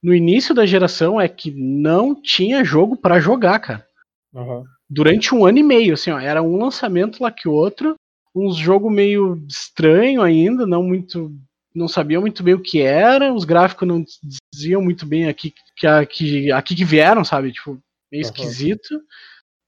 no 0.06 0.14
início 0.14 0.54
da 0.54 0.64
geração 0.64 1.20
é 1.20 1.26
que 1.26 1.50
não 1.50 2.14
tinha 2.14 2.62
jogo 2.62 2.96
para 2.96 3.18
jogar, 3.18 3.58
cara. 3.58 3.84
Uhum. 4.32 4.64
Durante 4.88 5.34
um 5.34 5.44
ano 5.44 5.58
e 5.58 5.64
meio, 5.64 5.94
assim, 5.94 6.12
ó, 6.12 6.20
era 6.20 6.40
um 6.40 6.56
lançamento 6.56 7.20
lá 7.20 7.32
que 7.32 7.48
outro, 7.48 7.96
um 8.32 8.52
jogo 8.52 8.88
meio 8.88 9.44
estranho 9.48 10.22
ainda, 10.22 10.64
não 10.64 10.80
muito, 10.80 11.34
não 11.74 11.88
sabiam 11.88 12.20
muito 12.20 12.44
bem 12.44 12.54
o 12.54 12.62
que 12.62 12.80
era, 12.80 13.34
os 13.34 13.44
gráficos 13.44 13.88
não 13.88 14.04
diziam 14.54 14.80
muito 14.80 15.04
bem 15.04 15.28
aqui 15.28 15.52
que 15.76 15.88
aqui, 15.88 16.52
aqui 16.52 16.76
que 16.76 16.84
vieram, 16.84 17.24
sabe, 17.24 17.50
tipo 17.50 17.76
meio 18.12 18.22
uhum. 18.22 18.30
esquisito 18.30 19.02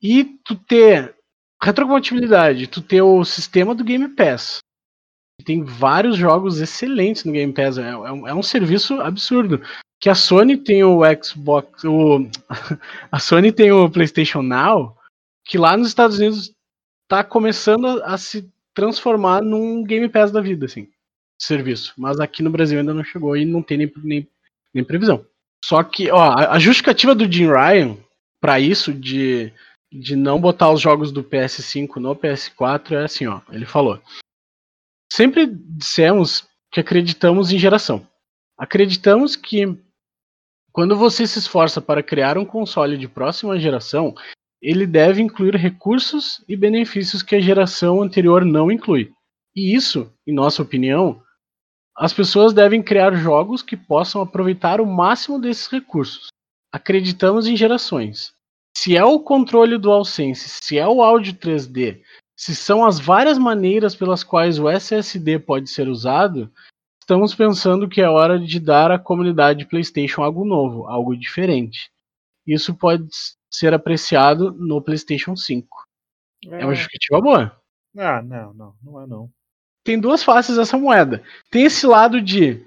e 0.00 0.22
tu 0.44 0.54
ter 0.54 1.16
retrocompatibilidade, 1.60 2.68
tu 2.68 2.80
ter 2.80 3.02
o 3.02 3.24
sistema 3.24 3.74
do 3.74 3.82
Game 3.82 4.06
Pass. 4.10 4.58
Tem 5.44 5.64
vários 5.64 6.16
jogos 6.16 6.60
excelentes 6.60 7.24
no 7.24 7.32
Game 7.32 7.52
Pass. 7.52 7.76
É, 7.76 7.88
é, 7.90 8.12
um, 8.12 8.28
é 8.28 8.34
um, 8.34 8.42
serviço 8.42 9.00
absurdo. 9.00 9.60
Que 10.00 10.08
a 10.08 10.14
Sony 10.14 10.56
tem 10.56 10.84
o 10.84 11.00
Xbox. 11.22 11.84
O, 11.84 12.28
a 13.10 13.18
Sony 13.18 13.52
tem 13.52 13.72
o 13.72 13.90
PlayStation 13.90 14.42
Now, 14.42 14.96
que 15.44 15.58
lá 15.58 15.76
nos 15.76 15.88
Estados 15.88 16.18
Unidos 16.18 16.52
tá 17.08 17.24
começando 17.24 17.86
a, 17.86 18.14
a 18.14 18.18
se 18.18 18.48
transformar 18.74 19.42
num 19.42 19.82
Game 19.82 20.08
Pass 20.08 20.30
da 20.30 20.40
vida, 20.40 20.66
assim. 20.66 20.88
Serviço. 21.40 21.92
Mas 21.96 22.20
aqui 22.20 22.42
no 22.42 22.50
Brasil 22.50 22.78
ainda 22.78 22.94
não 22.94 23.04
chegou 23.04 23.36
e 23.36 23.44
não 23.44 23.62
tem 23.62 23.78
nem, 23.78 23.92
nem, 24.02 24.28
nem 24.74 24.84
previsão. 24.84 25.24
Só 25.64 25.82
que, 25.82 26.10
ó, 26.10 26.34
a 26.38 26.58
justificativa 26.58 27.14
do 27.14 27.30
Jim 27.30 27.48
Ryan 27.48 27.96
para 28.40 28.60
isso, 28.60 28.94
de 28.94 29.52
de 29.90 30.14
não 30.14 30.40
botar 30.40 30.70
os 30.70 30.80
jogos 30.80 31.10
do 31.10 31.24
PS5 31.24 31.96
no 31.96 32.14
PS4 32.14 32.92
é 32.92 33.04
assim, 33.04 33.26
ó. 33.26 33.40
Ele 33.50 33.64
falou: 33.64 34.00
Sempre 35.10 35.46
dissemos 35.46 36.46
que 36.70 36.80
acreditamos 36.80 37.50
em 37.50 37.58
geração. 37.58 38.06
Acreditamos 38.56 39.34
que 39.34 39.66
quando 40.72 40.96
você 40.96 41.26
se 41.26 41.38
esforça 41.38 41.80
para 41.80 42.02
criar 42.02 42.38
um 42.38 42.44
console 42.44 42.96
de 42.96 43.08
próxima 43.08 43.58
geração, 43.58 44.14
ele 44.60 44.86
deve 44.86 45.22
incluir 45.22 45.56
recursos 45.56 46.44
e 46.48 46.56
benefícios 46.56 47.22
que 47.22 47.36
a 47.36 47.40
geração 47.40 48.02
anterior 48.02 48.44
não 48.44 48.70
inclui. 48.70 49.12
E 49.54 49.74
isso, 49.74 50.12
em 50.26 50.32
nossa 50.32 50.62
opinião, 50.62 51.22
as 51.96 52.12
pessoas 52.12 52.52
devem 52.52 52.82
criar 52.82 53.14
jogos 53.14 53.62
que 53.62 53.76
possam 53.76 54.20
aproveitar 54.20 54.80
o 54.80 54.86
máximo 54.86 55.40
desses 55.40 55.66
recursos. 55.66 56.28
Acreditamos 56.72 57.46
em 57.46 57.56
gerações 57.56 58.36
se 58.78 58.96
é 58.96 59.04
o 59.04 59.18
controle 59.18 59.76
DualSense, 59.76 60.48
se 60.62 60.78
é 60.78 60.86
o 60.86 61.02
áudio 61.02 61.34
3D, 61.34 62.00
se 62.36 62.54
são 62.54 62.84
as 62.84 63.00
várias 63.00 63.36
maneiras 63.36 63.96
pelas 63.96 64.22
quais 64.22 64.56
o 64.60 64.68
SSD 64.68 65.40
pode 65.40 65.68
ser 65.68 65.88
usado, 65.88 66.48
estamos 67.08 67.34
pensando 67.34 67.88
que 67.88 68.02
é 68.02 68.08
hora 68.08 68.38
de 68.38 68.60
dar 68.60 68.90
à 68.90 68.98
comunidade 68.98 69.64
PlayStation 69.64 70.22
algo 70.22 70.44
novo, 70.44 70.86
algo 70.86 71.16
diferente. 71.16 71.90
Isso 72.46 72.74
pode 72.74 73.08
ser 73.50 73.72
apreciado 73.72 74.52
no 74.52 74.82
PlayStation 74.82 75.34
5. 75.34 75.66
É, 76.44 76.60
é 76.60 76.64
uma 76.66 76.74
justificativa 76.74 77.18
boa. 77.22 77.58
Ah, 77.96 78.20
não, 78.20 78.52
não, 78.52 78.74
não 78.82 79.02
é 79.02 79.06
não. 79.06 79.30
Tem 79.82 79.98
duas 79.98 80.22
faces 80.22 80.56
dessa 80.56 80.76
moeda. 80.76 81.22
Tem 81.50 81.64
esse 81.64 81.86
lado 81.86 82.20
de, 82.20 82.62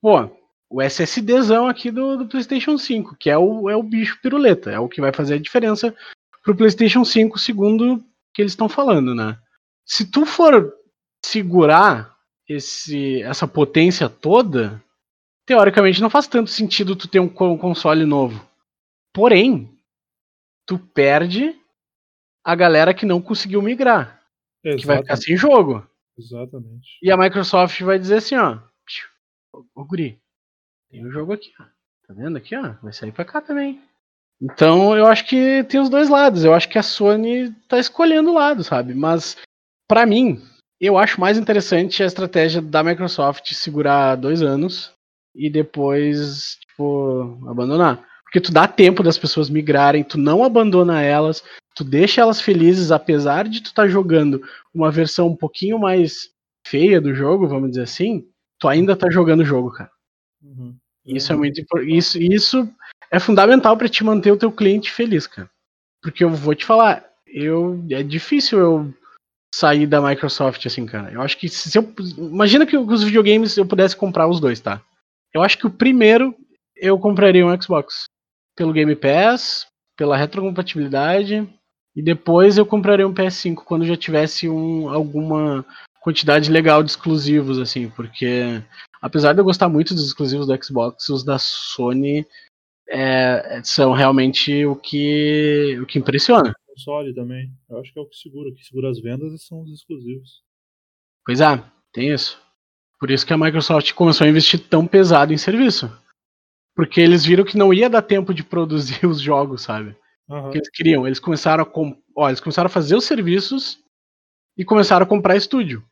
pô, 0.00 0.30
o 0.70 0.80
SSDzão 0.80 1.68
aqui 1.68 1.90
do, 1.90 2.16
do, 2.16 2.26
PlayStation 2.26 2.78
5, 2.78 3.16
que 3.16 3.28
é 3.28 3.36
o, 3.36 3.68
é 3.68 3.76
o 3.76 3.82
bicho 3.82 4.18
piruleta, 4.22 4.70
é 4.70 4.78
o 4.78 4.88
que 4.88 5.02
vai 5.02 5.12
fazer 5.12 5.34
a 5.34 5.38
diferença 5.38 5.94
pro 6.42 6.56
PlayStation 6.56 7.04
5, 7.04 7.38
segundo 7.38 8.02
que 8.32 8.40
eles 8.40 8.52
estão 8.52 8.70
falando, 8.70 9.14
né? 9.14 9.38
Se 9.84 10.10
tu 10.10 10.24
for 10.24 10.74
segurar 11.22 12.11
esse, 12.54 13.22
essa 13.22 13.46
potência 13.46 14.08
toda, 14.08 14.82
teoricamente 15.46 16.00
não 16.00 16.10
faz 16.10 16.26
tanto 16.26 16.50
sentido 16.50 16.96
tu 16.96 17.08
ter 17.08 17.20
um, 17.20 17.28
console 17.28 18.04
novo. 18.04 18.46
Porém, 19.12 19.70
tu 20.66 20.78
perde 20.78 21.54
a 22.44 22.54
galera 22.54 22.94
que 22.94 23.06
não 23.06 23.20
conseguiu 23.20 23.62
migrar, 23.62 24.22
Exatamente. 24.64 24.80
que 24.80 24.86
vai 24.86 24.96
ficar 24.98 25.16
sem 25.16 25.36
jogo. 25.36 25.86
Exatamente. 26.18 26.98
E 27.02 27.10
a 27.10 27.16
Microsoft 27.16 27.80
vai 27.82 27.98
dizer 27.98 28.16
assim, 28.16 28.36
ó, 28.36 28.58
ô 29.74 29.84
guri, 29.84 30.20
tem 30.90 31.06
um 31.06 31.10
jogo 31.10 31.32
aqui, 31.32 31.52
ó. 31.60 31.64
Tá 32.06 32.14
vendo 32.14 32.36
aqui, 32.36 32.56
ó? 32.56 32.74
Vai 32.82 32.92
sair 32.92 33.12
pra 33.12 33.24
cá 33.24 33.40
também. 33.40 33.80
Então 34.40 34.96
eu 34.96 35.06
acho 35.06 35.24
que 35.26 35.62
tem 35.64 35.80
os 35.80 35.88
dois 35.88 36.08
lados. 36.08 36.44
Eu 36.44 36.52
acho 36.52 36.68
que 36.68 36.78
a 36.78 36.82
Sony 36.82 37.52
tá 37.68 37.78
escolhendo 37.78 38.30
o 38.30 38.34
lado, 38.34 38.64
sabe? 38.64 38.92
Mas 38.92 39.36
para 39.88 40.04
mim, 40.04 40.42
eu 40.82 40.98
acho 40.98 41.20
mais 41.20 41.38
interessante 41.38 42.02
a 42.02 42.06
estratégia 42.06 42.60
da 42.60 42.82
Microsoft 42.82 43.52
segurar 43.54 44.16
dois 44.16 44.42
anos 44.42 44.92
e 45.32 45.48
depois, 45.48 46.56
tipo, 46.60 47.38
abandonar. 47.48 48.04
Porque 48.24 48.40
tu 48.40 48.52
dá 48.52 48.66
tempo 48.66 49.02
das 49.02 49.16
pessoas 49.16 49.48
migrarem, 49.48 50.02
tu 50.02 50.18
não 50.18 50.42
abandona 50.42 51.00
elas, 51.00 51.44
tu 51.74 51.84
deixa 51.84 52.20
elas 52.20 52.40
felizes, 52.40 52.90
apesar 52.90 53.46
de 53.46 53.62
tu 53.62 53.66
estar 53.66 53.82
tá 53.82 53.88
jogando 53.88 54.42
uma 54.74 54.90
versão 54.90 55.28
um 55.28 55.36
pouquinho 55.36 55.78
mais 55.78 56.30
feia 56.66 57.00
do 57.00 57.14
jogo, 57.14 57.46
vamos 57.46 57.70
dizer 57.70 57.82
assim, 57.82 58.26
tu 58.58 58.66
ainda 58.66 58.96
tá 58.96 59.08
jogando 59.08 59.40
o 59.40 59.44
jogo, 59.44 59.70
cara. 59.70 59.90
Uhum. 60.42 60.74
Isso 61.06 61.32
é 61.32 61.36
muito 61.36 61.62
isso 61.86 62.18
isso 62.18 62.68
é 63.10 63.20
fundamental 63.20 63.76
para 63.76 63.88
te 63.88 64.02
manter 64.02 64.32
o 64.32 64.36
teu 64.36 64.50
cliente 64.50 64.90
feliz, 64.90 65.26
cara. 65.26 65.48
Porque 66.02 66.24
eu 66.24 66.30
vou 66.30 66.54
te 66.54 66.64
falar, 66.64 67.04
eu 67.26 67.84
é 67.90 68.02
difícil 68.02 68.58
eu 68.58 68.94
sair 69.54 69.86
da 69.86 70.00
Microsoft 70.00 70.64
assim, 70.66 70.86
cara. 70.86 71.12
Eu 71.12 71.20
acho 71.22 71.36
que 71.36 71.48
se 71.48 71.76
eu 71.76 71.92
imagina 72.16 72.66
que 72.66 72.76
os 72.76 73.02
videogames 73.02 73.56
eu 73.56 73.66
pudesse 73.66 73.96
comprar 73.96 74.28
os 74.28 74.40
dois, 74.40 74.60
tá? 74.60 74.80
Eu 75.32 75.42
acho 75.42 75.58
que 75.58 75.66
o 75.66 75.70
primeiro 75.70 76.34
eu 76.76 76.98
compraria 76.98 77.46
um 77.46 77.60
Xbox 77.60 78.04
pelo 78.56 78.72
Game 78.72 78.94
Pass, 78.96 79.66
pela 79.96 80.16
retrocompatibilidade 80.16 81.48
e 81.94 82.02
depois 82.02 82.56
eu 82.56 82.66
compraria 82.66 83.06
um 83.06 83.14
PS5 83.14 83.56
quando 83.56 83.84
já 83.84 83.96
tivesse 83.96 84.48
um, 84.48 84.88
alguma 84.88 85.64
quantidade 86.00 86.50
legal 86.50 86.82
de 86.82 86.90
exclusivos 86.90 87.58
assim, 87.58 87.88
porque 87.90 88.62
apesar 89.00 89.32
de 89.32 89.40
eu 89.40 89.44
gostar 89.44 89.68
muito 89.68 89.94
dos 89.94 90.06
exclusivos 90.06 90.46
do 90.46 90.64
Xbox, 90.64 91.08
os 91.08 91.22
da 91.22 91.38
Sony 91.38 92.26
é, 92.88 93.60
são 93.62 93.92
realmente 93.92 94.64
o 94.66 94.74
que, 94.74 95.78
o 95.80 95.86
que 95.86 95.98
impressiona. 95.98 96.52
Console 96.84 97.14
também. 97.14 97.50
Eu 97.68 97.78
acho 97.78 97.92
que 97.92 97.98
é 97.98 98.02
o 98.02 98.06
que 98.06 98.16
segura, 98.16 98.52
que 98.52 98.64
segura 98.64 98.90
as 98.90 99.00
vendas 99.00 99.32
e 99.32 99.38
são 99.38 99.62
os 99.62 99.70
exclusivos. 99.70 100.42
Pois 101.24 101.40
é, 101.40 101.62
tem 101.92 102.12
isso. 102.12 102.40
Por 102.98 103.10
isso 103.10 103.26
que 103.26 103.32
a 103.32 103.38
Microsoft 103.38 103.92
começou 103.92 104.26
a 104.26 104.30
investir 104.30 104.60
tão 104.68 104.86
pesado 104.86 105.32
em 105.32 105.38
serviço. 105.38 105.90
Porque 106.74 107.00
eles 107.00 107.24
viram 107.24 107.44
que 107.44 107.56
não 107.56 107.72
ia 107.72 107.90
dar 107.90 108.02
tempo 108.02 108.32
de 108.34 108.42
produzir 108.42 109.04
os 109.06 109.20
jogos, 109.20 109.62
sabe? 109.62 109.96
Uhum. 110.28 110.50
que 110.50 110.58
eles 110.58 110.70
queriam. 110.70 111.06
Eles 111.06 111.18
começaram 111.18 111.64
a. 111.64 111.72
Ó, 112.16 112.28
eles 112.28 112.40
começaram 112.40 112.66
a 112.66 112.70
fazer 112.70 112.96
os 112.96 113.04
serviços 113.04 113.78
e 114.56 114.64
começaram 114.64 115.04
a 115.04 115.08
comprar 115.08 115.36
estúdio. 115.36 115.84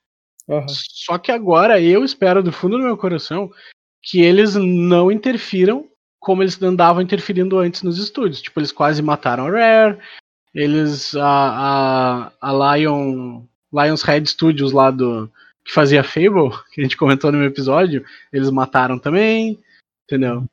Uhum. 0.49 0.67
Só 0.69 1.19
que 1.19 1.31
agora 1.31 1.81
eu 1.81 2.05
espero 2.05 2.43
do 2.43 2.53
fundo 2.53 2.79
do 2.79 2.85
meu 2.85 2.97
coração 2.97 3.51
que 4.03 4.21
eles 4.21 4.55
não 4.55 5.13
interfiram 5.13 5.91
como 6.19 6.43
eles 6.43 6.61
andavam 6.63 7.03
interferindo 7.03 7.59
antes 7.59 7.83
nos 7.83 7.99
estúdios. 7.99 8.43
Tipo, 8.43 8.61
eles 8.61 8.71
quase 8.71 9.03
mataram 9.03 9.47
a 9.47 9.51
Rare, 9.51 9.99
eles. 10.55 11.15
A, 11.15 12.33
a, 12.41 12.51
a 12.51 12.77
Lion. 12.77 13.43
Lions 13.73 14.03
Head 14.03 14.29
Studios 14.29 14.73
lá 14.73 14.91
do. 14.91 15.31
que 15.65 15.73
fazia 15.73 16.03
Fable, 16.03 16.51
que 16.73 16.81
a 16.81 16.85
gente 16.85 16.97
comentou 16.97 17.31
no 17.31 17.39
meu 17.39 17.47
episódio, 17.47 18.05
eles 18.33 18.51
mataram 18.51 18.99
também, 18.99 19.59
entendeu? 20.05 20.45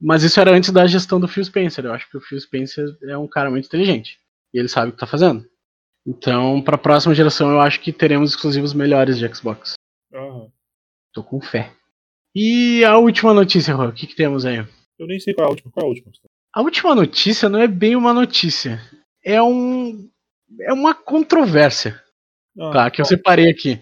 Mas 0.00 0.22
isso 0.22 0.40
era 0.40 0.50
antes 0.50 0.70
da 0.70 0.86
gestão 0.86 1.18
do 1.18 1.28
Phil 1.28 1.44
Spencer. 1.44 1.84
Eu 1.84 1.92
acho 1.92 2.10
que 2.10 2.16
o 2.16 2.20
Phil 2.20 2.40
Spencer 2.40 2.96
é 3.04 3.16
um 3.16 3.26
cara 3.26 3.50
muito 3.50 3.66
inteligente. 3.66 4.18
E 4.52 4.58
ele 4.58 4.68
sabe 4.68 4.90
o 4.90 4.92
que 4.92 4.98
tá 4.98 5.06
fazendo. 5.06 5.46
Então, 6.06 6.62
para 6.62 6.76
a 6.76 6.78
próxima 6.78 7.14
geração, 7.14 7.50
eu 7.50 7.60
acho 7.60 7.80
que 7.80 7.92
teremos 7.92 8.30
exclusivos 8.30 8.74
melhores 8.74 9.18
de 9.18 9.34
Xbox. 9.34 9.74
Uhum. 10.12 10.50
Tô 11.12 11.24
com 11.24 11.40
fé. 11.40 11.72
E 12.34 12.84
a 12.84 12.98
última 12.98 13.32
notícia, 13.32 13.74
Rô, 13.74 13.86
o 13.86 13.92
que, 13.92 14.06
que 14.06 14.14
temos 14.14 14.44
aí? 14.44 14.58
Eu 14.98 15.06
nem 15.06 15.18
sei 15.18 15.34
qual 15.34 15.46
é 15.46 15.48
a 15.48 15.50
última. 15.50 15.72
Qual 15.72 15.84
é 15.84 15.86
a 15.86 15.88
última? 15.88 16.12
A 16.54 16.62
última 16.62 16.94
notícia 16.94 17.48
não 17.48 17.58
é 17.58 17.66
bem 17.66 17.96
uma 17.96 18.12
notícia. 18.12 18.80
É 19.26 19.42
um. 19.42 20.08
É 20.60 20.72
uma 20.72 20.94
controvérsia. 20.94 22.00
Ah, 22.58 22.70
tá, 22.70 22.90
que 22.90 23.00
eu 23.00 23.04
separei 23.04 23.50
aqui. 23.50 23.80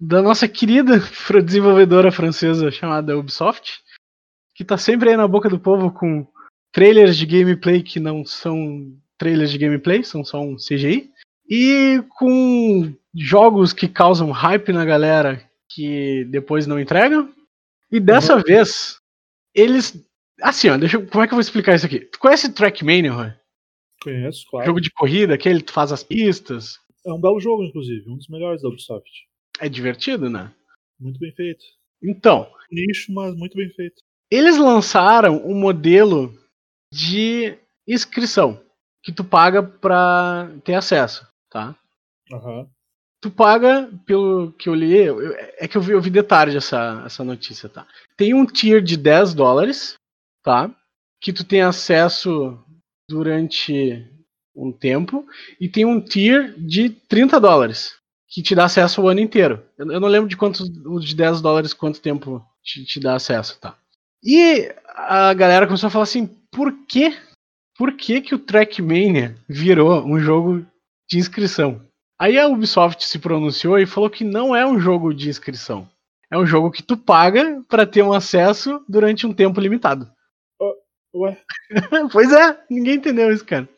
Da 0.00 0.20
nossa 0.20 0.48
querida 0.48 1.00
desenvolvedora 1.44 2.10
francesa 2.10 2.72
chamada 2.72 3.16
Ubisoft, 3.16 3.80
que 4.54 4.64
tá 4.64 4.76
sempre 4.76 5.10
aí 5.10 5.16
na 5.16 5.28
boca 5.28 5.48
do 5.48 5.60
povo 5.60 5.92
com 5.92 6.26
trailers 6.72 7.16
de 7.16 7.24
gameplay 7.24 7.82
que 7.82 8.00
não 8.00 8.24
são 8.24 8.92
trailers 9.16 9.52
de 9.52 9.58
gameplay, 9.58 10.02
são 10.02 10.24
só 10.24 10.42
um 10.42 10.56
CGI. 10.56 11.08
E 11.48 12.02
com 12.18 12.92
jogos 13.14 13.72
que 13.72 13.86
causam 13.86 14.32
hype 14.32 14.72
na 14.72 14.84
galera 14.84 15.40
que 15.68 16.24
depois 16.24 16.66
não 16.66 16.80
entregam. 16.80 17.32
E 17.92 18.00
dessa 18.00 18.34
uhum. 18.34 18.42
vez, 18.42 18.98
eles. 19.54 19.94
Assim, 20.42 20.68
ó, 20.68 20.76
deixa, 20.76 20.98
como 20.98 21.22
é 21.22 21.28
que 21.28 21.32
eu 21.32 21.36
vou 21.36 21.40
explicar 21.40 21.76
isso 21.76 21.86
aqui? 21.86 22.00
Tu 22.00 22.18
conhece 22.18 22.52
Trackmania, 22.52 23.12
Roy? 23.12 23.39
Conheço, 24.02 24.46
claro. 24.48 24.66
Jogo 24.66 24.80
de 24.80 24.90
corrida, 24.90 25.34
aquele 25.34 25.62
tu 25.62 25.72
faz 25.72 25.92
as 25.92 26.02
pistas. 26.02 26.78
É 27.06 27.12
um 27.12 27.20
belo 27.20 27.40
jogo, 27.40 27.64
inclusive, 27.64 28.08
um 28.10 28.16
dos 28.16 28.28
melhores 28.28 28.62
da 28.62 28.68
Ubisoft. 28.68 29.10
É 29.58 29.68
divertido, 29.68 30.28
né? 30.28 30.52
Muito 30.98 31.18
bem 31.18 31.32
feito. 31.32 31.64
Então. 32.02 32.50
Nicho, 32.70 33.12
mas 33.12 33.34
muito 33.34 33.56
bem 33.56 33.68
feito. 33.70 34.02
Eles 34.30 34.56
lançaram 34.58 35.44
um 35.44 35.54
modelo 35.54 36.32
de 36.92 37.56
inscrição 37.86 38.62
que 39.02 39.12
tu 39.12 39.24
paga 39.24 39.62
pra 39.62 40.50
ter 40.64 40.74
acesso 40.74 41.30
tá? 41.50 41.74
Uhum. 42.32 42.70
Tu 43.20 43.30
paga, 43.30 43.90
pelo 44.06 44.52
que 44.52 44.68
eu 44.68 44.74
li, 44.74 44.96
eu, 44.96 45.34
é 45.58 45.68
que 45.68 45.76
eu 45.76 45.82
vi, 45.82 45.92
eu 45.92 46.00
vi 46.00 46.08
detalhes 46.08 46.54
essa, 46.54 47.02
essa 47.04 47.22
notícia, 47.22 47.68
tá? 47.68 47.86
Tem 48.16 48.32
um 48.32 48.46
tier 48.46 48.80
de 48.80 48.96
10 48.96 49.34
dólares, 49.34 49.94
tá? 50.42 50.74
Que 51.20 51.32
tu 51.32 51.44
tem 51.44 51.60
acesso 51.60 52.58
durante 53.10 54.06
um 54.54 54.72
tempo, 54.72 55.26
e 55.60 55.68
tem 55.68 55.84
um 55.84 56.00
tier 56.00 56.54
de 56.58 56.90
30 56.90 57.40
dólares, 57.40 57.92
que 58.28 58.42
te 58.42 58.54
dá 58.54 58.64
acesso 58.64 59.02
o 59.02 59.08
ano 59.08 59.20
inteiro. 59.20 59.62
Eu, 59.76 59.92
eu 59.92 60.00
não 60.00 60.08
lembro 60.08 60.28
de 60.28 60.36
quanto, 60.36 60.64
o 60.86 61.00
de 61.00 61.14
10 61.14 61.40
dólares, 61.40 61.72
quanto 61.72 62.00
tempo 62.00 62.44
te, 62.62 62.84
te 62.84 63.00
dá 63.00 63.14
acesso, 63.14 63.58
tá? 63.60 63.76
E 64.22 64.72
a 64.94 65.32
galera 65.34 65.66
começou 65.66 65.86
a 65.86 65.90
falar 65.90 66.04
assim, 66.04 66.26
por 66.50 66.72
que 66.86 67.16
por 67.80 67.94
que, 67.94 68.20
que 68.20 68.34
o 68.34 68.38
Trackmania 68.38 69.34
virou 69.48 70.04
um 70.04 70.20
jogo 70.20 70.66
de 71.08 71.18
inscrição. 71.18 71.80
Aí 72.18 72.38
a 72.38 72.46
Ubisoft 72.46 73.02
se 73.06 73.18
pronunciou 73.18 73.78
e 73.78 73.86
falou 73.86 74.10
que 74.10 74.22
não 74.22 74.54
é 74.54 74.66
um 74.66 74.78
jogo 74.78 75.14
de 75.14 75.30
inscrição. 75.30 75.88
É 76.30 76.36
um 76.36 76.44
jogo 76.44 76.70
que 76.70 76.82
tu 76.82 76.94
paga 76.94 77.64
para 77.66 77.86
ter 77.86 78.02
um 78.02 78.12
acesso 78.12 78.84
durante 78.86 79.26
um 79.26 79.32
tempo 79.32 79.58
limitado. 79.58 80.06
Ué? 81.14 81.40
pois 82.12 82.32
é, 82.32 82.58
ninguém 82.70 82.94
entendeu 82.94 83.32
isso, 83.32 83.44
cara. 83.44 83.68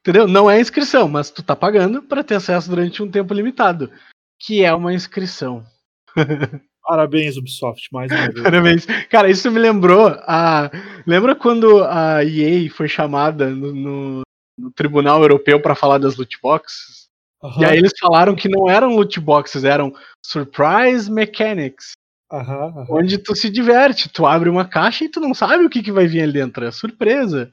Entendeu? 0.00 0.26
Não 0.26 0.50
é 0.50 0.60
inscrição, 0.60 1.08
mas 1.08 1.30
tu 1.30 1.42
tá 1.42 1.54
pagando 1.54 2.02
para 2.02 2.24
ter 2.24 2.36
acesso 2.36 2.70
durante 2.70 3.02
um 3.02 3.10
tempo 3.10 3.34
limitado, 3.34 3.90
que 4.38 4.64
é 4.64 4.72
uma 4.72 4.94
inscrição. 4.94 5.64
Parabéns, 6.82 7.36
Ubisoft, 7.36 7.88
mais 7.92 8.10
uma 8.10 8.30
vez. 8.32 8.42
Parabéns. 8.42 8.86
Cara, 9.08 9.30
isso 9.30 9.50
me 9.50 9.58
lembrou 9.58 10.08
a. 10.26 10.70
Lembra 11.06 11.36
quando 11.36 11.84
a 11.84 12.24
EA 12.24 12.70
foi 12.70 12.88
chamada 12.88 13.50
no, 13.50 13.72
no, 13.72 14.22
no 14.58 14.72
Tribunal 14.72 15.20
Europeu 15.20 15.60
para 15.60 15.74
falar 15.74 15.98
das 15.98 16.16
loot 16.16 16.38
boxes. 16.42 17.08
Uhum. 17.42 17.62
E 17.62 17.64
aí 17.64 17.78
eles 17.78 17.92
falaram 17.98 18.34
que 18.34 18.48
não 18.48 18.68
eram 18.68 18.96
loot 18.96 19.20
boxes, 19.20 19.62
eram 19.62 19.94
surprise 20.24 21.10
mechanics. 21.10 21.92
Uhum, 22.32 22.64
uhum. 22.64 22.86
Onde 22.90 23.18
tu 23.18 23.34
se 23.34 23.50
diverte, 23.50 24.08
tu 24.08 24.24
abre 24.24 24.48
uma 24.48 24.64
caixa 24.64 25.04
e 25.04 25.08
tu 25.08 25.18
não 25.18 25.34
sabe 25.34 25.64
o 25.64 25.70
que, 25.70 25.82
que 25.82 25.90
vai 25.90 26.06
vir 26.06 26.22
ali 26.22 26.32
dentro, 26.32 26.64
é 26.64 26.70
surpresa. 26.70 27.52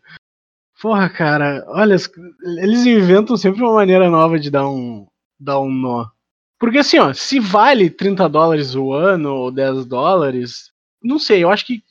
Porra, 0.80 1.10
cara, 1.10 1.66
olha, 1.70 1.96
eles 2.62 2.86
inventam 2.86 3.36
sempre 3.36 3.64
uma 3.64 3.74
maneira 3.74 4.10
nova 4.10 4.40
de 4.40 4.52
dar 4.52 4.70
um, 4.70 5.08
dar 5.40 5.60
um 5.60 5.72
nó. 5.72 6.08
Porque 6.60 6.78
assim, 6.80 7.00
ó, 7.00 7.14
se 7.14 7.40
vale 7.40 7.90
30 7.90 8.30
dólares 8.30 8.76
o 8.76 8.94
ano 8.94 9.34
ou 9.34 9.52
10 9.52 9.86
dólares, 9.86 10.72
não 11.02 11.18
sei, 11.18 11.44
eu 11.44 11.50
acho 11.50 11.66
que 11.66 11.84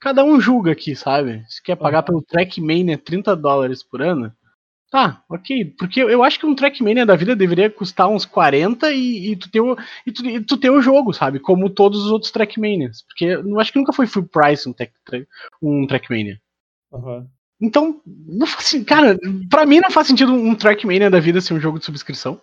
cada 0.00 0.24
um 0.24 0.40
julga 0.40 0.72
aqui, 0.72 0.96
sabe? 0.96 1.44
Se 1.48 1.62
quer 1.62 1.76
pagar 1.76 2.02
pelo 2.02 2.22
Trackmania 2.22 2.98
30 2.98 3.36
dólares 3.36 3.84
por 3.84 4.02
ano, 4.02 4.32
tá, 4.92 5.24
ok. 5.26 5.74
Porque 5.78 6.00
eu 6.00 6.22
acho 6.22 6.38
que 6.38 6.44
um 6.44 6.54
Trackmania 6.54 7.06
da 7.06 7.16
vida 7.16 7.34
deveria 7.34 7.70
custar 7.70 8.08
uns 8.08 8.26
40 8.26 8.92
e, 8.92 9.32
e, 9.32 9.36
tu, 9.36 9.50
ter 9.50 9.60
o, 9.60 9.74
e, 10.06 10.12
tu, 10.12 10.26
e 10.26 10.40
tu 10.44 10.58
ter 10.58 10.68
o 10.68 10.82
jogo, 10.82 11.14
sabe? 11.14 11.40
Como 11.40 11.70
todos 11.70 12.04
os 12.04 12.12
outros 12.12 12.30
Trackmanias. 12.30 13.02
Porque 13.02 13.24
eu 13.24 13.58
acho 13.58 13.72
que 13.72 13.78
nunca 13.78 13.94
foi 13.94 14.06
full 14.06 14.28
price 14.28 14.68
um, 14.68 14.72
tech, 14.74 14.92
um 15.62 15.86
Trackmania. 15.86 16.38
Uhum. 16.92 17.26
Então, 17.58 18.02
não 18.06 18.46
faz, 18.46 18.84
cara, 18.84 19.18
pra 19.48 19.64
mim 19.64 19.80
não 19.80 19.90
faz 19.90 20.08
sentido 20.08 20.34
um 20.34 20.54
Trackmania 20.54 21.10
da 21.10 21.20
vida 21.20 21.40
ser 21.40 21.54
um 21.54 21.60
jogo 21.60 21.78
de 21.78 21.86
subscrição. 21.86 22.38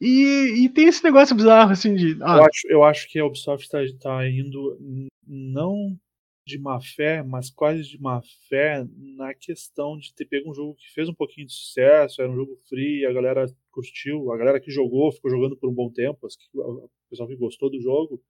E, 0.00 0.64
e 0.64 0.68
tem 0.70 0.86
esse 0.86 1.04
negócio 1.04 1.36
bizarro, 1.36 1.70
assim, 1.70 1.94
de. 1.94 2.16
Ah. 2.22 2.38
Eu, 2.38 2.44
acho, 2.44 2.68
eu 2.68 2.84
acho 2.84 3.08
que 3.10 3.18
a 3.18 3.26
Ubisoft 3.26 3.64
está 3.64 3.78
tá 4.00 4.26
indo 4.26 4.78
não 5.26 5.98
de 6.46 6.58
má 6.58 6.80
fé, 6.80 7.22
mas 7.24 7.50
quase 7.50 7.82
de 7.82 8.00
má 8.00 8.22
fé 8.48 8.86
na 9.16 9.34
questão 9.34 9.98
de 9.98 10.14
ter 10.14 10.26
pego 10.26 10.50
um 10.50 10.54
jogo 10.54 10.76
que 10.76 10.92
fez 10.92 11.08
um 11.08 11.14
pouquinho 11.14 11.46
de 11.46 11.52
sucesso, 11.52 12.22
era 12.22 12.30
um 12.30 12.36
jogo 12.36 12.56
free, 12.68 13.04
a 13.04 13.12
galera 13.12 13.46
curtiu, 13.70 14.32
a 14.32 14.36
galera 14.36 14.60
que 14.60 14.70
jogou 14.70 15.10
ficou 15.10 15.30
jogando 15.30 15.56
por 15.56 15.68
um 15.68 15.74
bom 15.74 15.90
tempo, 15.90 16.26
o 16.54 16.90
pessoal 17.10 17.28
que 17.28 17.36
gostou 17.36 17.68
do 17.68 17.80
jogo 17.80 18.22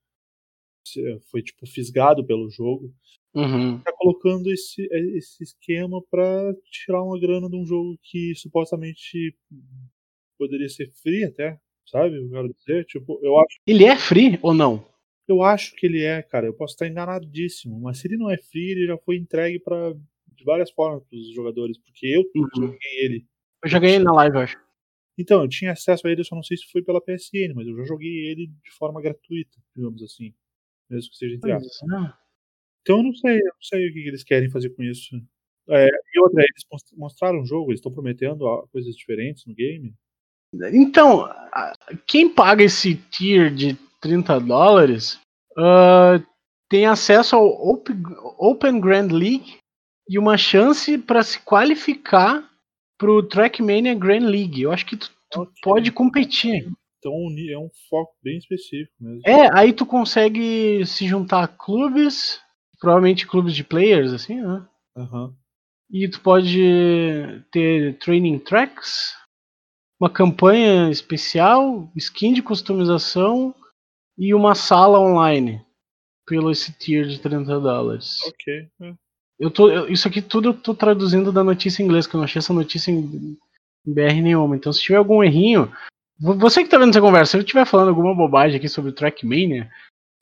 foi 1.29 1.43
tipo 1.43 1.67
fisgado 1.67 2.25
pelo 2.25 2.49
jogo. 2.49 2.93
Uhum. 3.35 3.79
Tá 3.81 3.93
colocando 3.95 4.51
esse, 4.51 4.87
esse 5.15 5.43
esquema 5.43 6.01
para 6.09 6.55
tirar 6.71 7.03
uma 7.03 7.19
grana 7.19 7.47
de 7.47 7.55
um 7.55 7.65
jogo 7.65 7.99
que 8.01 8.33
supostamente 8.35 9.35
poderia 10.39 10.69
ser 10.69 10.89
free 11.03 11.23
até, 11.25 11.59
sabe? 11.85 12.17
Eu 12.17 12.29
quero 12.29 12.53
dizer, 12.53 12.85
tipo, 12.85 13.19
eu 13.21 13.37
acho. 13.37 13.59
Ele 13.67 13.85
é 13.85 13.95
free 13.95 14.39
ou 14.41 14.53
não? 14.53 14.83
Eu 15.27 15.43
acho 15.43 15.75
que 15.75 15.85
ele 15.85 16.03
é, 16.03 16.21
cara. 16.21 16.47
Eu 16.47 16.53
posso 16.53 16.73
estar 16.73 16.87
enganadíssimo, 16.87 17.79
mas 17.79 17.99
se 17.99 18.07
ele 18.07 18.17
não 18.17 18.29
é 18.29 18.37
free, 18.37 18.71
ele 18.71 18.87
já 18.87 18.97
foi 18.97 19.17
entregue 19.17 19.59
para 19.59 19.93
de 20.37 20.43
várias 20.43 20.69
formas 20.71 21.03
para 21.03 21.17
os 21.17 21.33
jogadores, 21.33 21.77
porque 21.79 22.05
eu 22.05 22.21
uhum. 22.35 22.47
joguei 22.55 22.99
ele. 23.03 23.27
Eu 23.63 23.69
joguei 23.69 23.95
ele 23.95 24.03
na 24.03 24.13
live, 24.13 24.35
eu 24.35 24.41
acho. 24.41 24.57
Então, 25.17 25.41
eu 25.41 25.49
tinha 25.49 25.71
acesso 25.71 26.05
a 26.05 26.11
ele, 26.11 26.21
eu 26.21 26.25
só 26.25 26.35
não 26.35 26.43
sei 26.43 26.55
se 26.57 26.71
foi 26.71 26.83
pela 26.83 27.01
PSN, 27.01 27.53
mas 27.55 27.67
eu 27.67 27.75
já 27.75 27.83
joguei 27.85 28.29
ele 28.29 28.47
de 28.63 28.71
forma 28.77 29.01
gratuita, 29.01 29.57
digamos 29.75 30.03
assim. 30.03 30.31
Mesmo 30.89 31.09
que 31.09 31.17
seja 31.17 31.35
entre 31.35 31.51
aspas. 31.51 31.81
É. 31.81 32.13
Então 32.81 32.97
eu 32.97 33.03
não 33.03 33.13
sei, 33.13 33.37
eu 33.37 33.45
não 33.45 33.61
sei 33.61 33.89
o 33.89 33.93
que 33.93 34.07
eles 34.07 34.23
querem 34.23 34.49
fazer 34.49 34.69
com 34.69 34.83
isso. 34.83 35.21
É, 35.69 35.87
e 35.87 36.19
outra, 36.21 36.41
eles 36.41 36.87
mostraram 36.95 37.41
o 37.41 37.45
jogo, 37.45 37.71
eles 37.71 37.79
estão 37.79 37.91
prometendo 37.91 38.45
coisas 38.71 38.95
diferentes 38.95 39.45
no 39.45 39.53
game. 39.53 39.93
Então, 40.71 41.29
quem 42.07 42.33
paga 42.33 42.63
esse 42.63 42.95
tier 42.95 43.53
de 43.53 43.77
30 44.01 44.39
dólares 44.39 45.19
uh, 45.57 46.23
tem 46.69 46.85
acesso 46.85 47.35
ao 47.35 47.47
Open, 47.47 48.03
Open 48.37 48.79
Grand 48.79 49.11
League 49.11 49.57
e 50.09 50.17
uma 50.19 50.37
chance 50.37 50.97
para 50.97 51.23
se 51.23 51.39
qualificar 51.39 52.47
para 52.97 53.11
o 53.11 53.23
Trackmania 53.23 53.93
Grand 53.93 54.25
League. 54.25 54.61
Eu 54.61 54.71
acho 54.71 54.85
que 54.85 54.97
tu, 54.97 55.09
tu 55.31 55.41
okay. 55.41 55.53
pode 55.63 55.91
competir. 55.91 56.69
Então 56.99 57.13
é 57.49 57.57
um 57.57 57.69
foco 57.89 58.13
bem 58.23 58.37
específico 58.37 58.93
mesmo. 58.99 59.21
É, 59.25 59.49
aí 59.57 59.71
tu 59.71 59.85
consegue 59.85 60.85
se 60.85 61.07
juntar 61.07 61.43
a 61.43 61.47
clubes, 61.47 62.41
provavelmente 62.79 63.27
clubes 63.27 63.55
de 63.55 63.63
players, 63.63 64.11
assim, 64.11 64.41
né? 64.41 64.65
Uhum. 64.95 65.33
E 65.91 66.07
tu 66.09 66.19
pode 66.19 67.45
ter 67.51 67.97
training 67.99 68.39
tracks, 68.39 69.15
uma 70.01 70.09
campanha 70.09 70.89
especial, 70.89 71.89
skin 71.95 72.33
de 72.33 72.41
customização 72.41 73.55
e 74.17 74.33
uma 74.33 74.55
sala 74.55 74.99
online 74.99 75.61
pelo 76.25 76.51
esse 76.51 76.71
tier 76.73 77.05
de 77.05 77.19
30 77.19 77.59
dólares. 77.59 78.17
Ok. 78.27 78.67
É. 78.81 78.93
Eu 79.39 79.51
tô, 79.51 79.69
eu, 79.69 79.87
isso 79.87 80.07
aqui 80.07 80.21
tudo 80.21 80.49
eu 80.49 80.53
tô 80.53 80.73
traduzindo 80.73 81.31
da 81.31 81.43
notícia 81.43 81.81
em 81.81 81.85
inglês, 81.85 82.07
que 82.07 82.15
eu 82.15 82.17
não 82.17 82.25
achei 82.25 82.39
essa 82.39 82.53
notícia 82.53 82.91
em, 82.91 83.37
em 83.85 83.93
BR 83.93 84.21
nenhuma. 84.21 84.55
Então 84.55 84.73
se 84.73 84.81
tiver 84.81 84.97
algum 84.97 85.23
errinho, 85.23 85.71
você 86.19 86.63
que 86.63 86.69
tá 86.69 86.77
vendo 86.77 86.89
essa 86.89 87.01
conversa, 87.01 87.31
se 87.31 87.37
eu 87.37 87.41
estiver 87.41 87.65
falando 87.65 87.89
alguma 87.89 88.15
bobagem 88.15 88.57
aqui 88.57 88.67
sobre 88.67 88.89
o 88.89 88.93
Trackmania, 88.93 89.69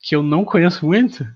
que 0.00 0.14
eu 0.14 0.22
não 0.22 0.44
conheço 0.44 0.84
muito, 0.84 1.26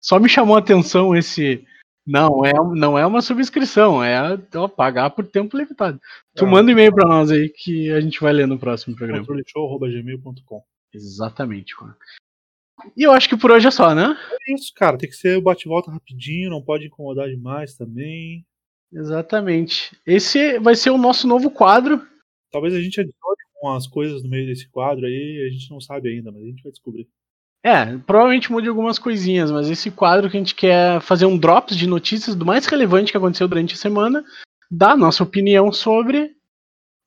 só 0.00 0.18
me 0.18 0.28
chamou 0.28 0.56
a 0.56 0.60
atenção 0.60 1.14
esse 1.14 1.62
não, 2.06 2.44
é, 2.44 2.52
não 2.74 2.96
é 2.96 3.04
uma 3.04 3.20
subscrição, 3.20 4.02
é 4.02 4.38
ó, 4.54 4.68
pagar 4.68 5.10
por 5.10 5.26
tempo 5.26 5.56
limitado. 5.56 6.00
Tu 6.36 6.44
ah, 6.44 6.48
manda 6.48 6.68
um 6.68 6.72
e-mail 6.72 6.94
para 6.94 7.08
nós 7.08 7.30
aí 7.30 7.48
que 7.48 7.90
a 7.90 8.00
gente 8.00 8.20
vai 8.20 8.32
ler 8.32 8.46
no 8.46 8.58
próximo 8.58 8.96
programa. 8.96 9.26
controleshow.gmail.com 9.26 10.62
Exatamente, 10.96 11.76
cara. 11.76 11.96
E 12.96 13.02
eu 13.02 13.12
acho 13.12 13.28
que 13.28 13.36
por 13.36 13.50
hoje 13.50 13.66
é 13.66 13.70
só, 13.70 13.94
né? 13.94 14.16
É 14.48 14.54
isso, 14.54 14.72
cara. 14.74 14.98
Tem 14.98 15.08
que 15.08 15.16
ser 15.16 15.38
o 15.38 15.42
bate-volta 15.42 15.90
rapidinho, 15.90 16.50
não 16.50 16.62
pode 16.62 16.86
incomodar 16.86 17.28
demais 17.28 17.76
também. 17.76 18.44
Exatamente. 18.92 19.96
Esse 20.06 20.58
vai 20.58 20.74
ser 20.74 20.90
o 20.90 20.98
nosso 20.98 21.26
novo 21.26 21.50
quadro. 21.50 22.06
Talvez 22.52 22.74
a 22.74 22.80
gente 22.80 23.00
adicione 23.00 23.36
umas 23.62 23.86
coisas 23.86 24.22
no 24.22 24.28
meio 24.28 24.46
desse 24.46 24.68
quadro 24.68 25.06
aí, 25.06 25.46
a 25.46 25.52
gente 25.52 25.70
não 25.70 25.80
sabe 25.80 26.08
ainda, 26.08 26.30
mas 26.30 26.42
a 26.42 26.46
gente 26.46 26.62
vai 26.62 26.72
descobrir. 26.72 27.08
É, 27.64 27.98
provavelmente 27.98 28.52
mude 28.52 28.68
algumas 28.68 28.98
coisinhas, 28.98 29.50
mas 29.50 29.68
esse 29.68 29.90
quadro 29.90 30.30
que 30.30 30.36
a 30.36 30.40
gente 30.40 30.54
quer 30.54 31.00
fazer 31.00 31.26
um 31.26 31.36
drops 31.36 31.76
de 31.76 31.86
notícias 31.86 32.36
do 32.36 32.46
mais 32.46 32.64
relevante 32.66 33.10
que 33.10 33.18
aconteceu 33.18 33.48
durante 33.48 33.74
a 33.74 33.78
semana, 33.78 34.24
dar 34.70 34.96
nossa 34.96 35.24
opinião 35.24 35.72
sobre 35.72 36.32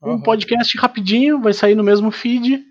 uhum. 0.02 0.15
um 0.15 0.21
podcast 0.21 0.78
rapidinho, 0.78 1.41
vai 1.41 1.54
sair 1.54 1.75
no 1.75 1.84
mesmo 1.84 2.12
feed. 2.12 2.62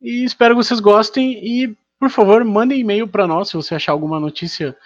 E 0.00 0.24
espero 0.24 0.54
que 0.54 0.62
vocês 0.62 0.80
gostem 0.80 1.32
e, 1.44 1.76
por 1.98 2.10
favor, 2.10 2.44
mandem 2.44 2.80
e-mail 2.80 3.08
para 3.08 3.26
nós 3.26 3.48
se 3.48 3.56
você 3.56 3.74
achar 3.74 3.92
alguma 3.92 4.20
notícia 4.20 4.76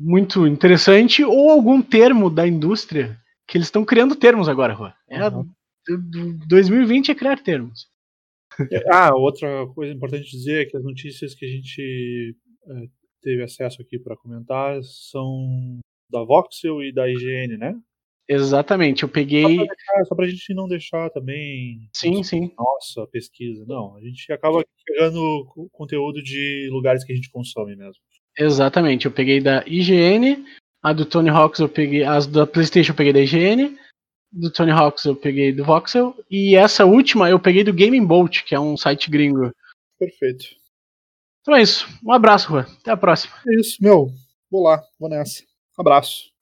muito 0.00 0.46
interessante 0.46 1.24
ou 1.24 1.50
algum 1.50 1.82
termo 1.82 2.30
da 2.30 2.46
indústria, 2.46 3.18
que 3.46 3.58
eles 3.58 3.66
estão 3.66 3.84
criando 3.84 4.16
termos 4.16 4.48
agora, 4.48 4.72
Rua. 4.72 4.94
É, 5.08 5.26
uhum. 5.28 5.48
2020 6.48 7.10
é 7.10 7.14
criar 7.14 7.42
termos. 7.42 7.88
Ah, 8.92 9.14
outra 9.14 9.66
coisa 9.68 9.92
importante 9.92 10.30
dizer 10.30 10.62
é 10.62 10.64
que 10.66 10.76
as 10.76 10.84
notícias 10.84 11.34
que 11.34 11.46
a 11.46 11.48
gente 11.48 12.36
é, 12.66 12.88
teve 13.22 13.42
acesso 13.42 13.80
aqui 13.80 13.98
para 13.98 14.16
comentar 14.16 14.82
são 14.82 15.78
da 16.10 16.22
Voxel 16.24 16.82
e 16.82 16.92
da 16.92 17.08
IGN, 17.08 17.56
né? 17.56 17.80
Exatamente, 18.32 19.02
eu 19.02 19.08
peguei. 19.08 19.56
Só 19.56 19.66
pra, 19.66 20.04
só 20.04 20.14
pra 20.14 20.28
gente 20.28 20.54
não 20.54 20.68
deixar 20.68 21.10
também. 21.10 21.88
Sim, 21.92 22.22
sim. 22.22 22.52
Nossa, 22.56 23.04
pesquisa. 23.08 23.64
Não, 23.66 23.96
a 23.96 24.00
gente 24.00 24.32
acaba 24.32 24.64
pegando 24.86 25.44
conteúdo 25.72 26.22
de 26.22 26.68
lugares 26.70 27.02
que 27.02 27.12
a 27.12 27.16
gente 27.16 27.28
consome 27.28 27.74
mesmo. 27.74 28.00
Exatamente, 28.38 29.06
eu 29.06 29.10
peguei 29.10 29.40
da 29.40 29.64
IGN, 29.66 30.44
a 30.80 30.92
do 30.92 31.04
Tony 31.04 31.28
Hawks 31.28 31.58
eu 31.58 31.68
peguei, 31.68 32.04
as 32.04 32.28
da 32.28 32.46
PlayStation 32.46 32.92
eu 32.92 32.96
peguei 32.96 33.12
da 33.12 33.20
IGN, 33.20 33.76
do 34.30 34.48
Tony 34.52 34.70
Hawks 34.70 35.04
eu 35.04 35.16
peguei 35.16 35.52
do 35.52 35.64
Voxel. 35.64 36.14
E 36.30 36.54
essa 36.54 36.84
última 36.84 37.28
eu 37.28 37.40
peguei 37.40 37.64
do 37.64 37.74
Gaming 37.74 38.06
Bolt, 38.06 38.44
que 38.44 38.54
é 38.54 38.60
um 38.60 38.76
site 38.76 39.10
gringo. 39.10 39.50
Perfeito. 39.98 40.44
Então 41.40 41.56
é 41.56 41.62
isso. 41.62 41.88
Um 42.04 42.12
abraço, 42.12 42.48
Juan. 42.48 42.64
Até 42.80 42.92
a 42.92 42.96
próxima. 42.96 43.34
É 43.48 43.60
isso, 43.60 43.76
meu. 43.80 44.06
Vou 44.48 44.62
lá, 44.62 44.80
vou 45.00 45.10
nessa. 45.10 45.42
Abraço. 45.76 46.30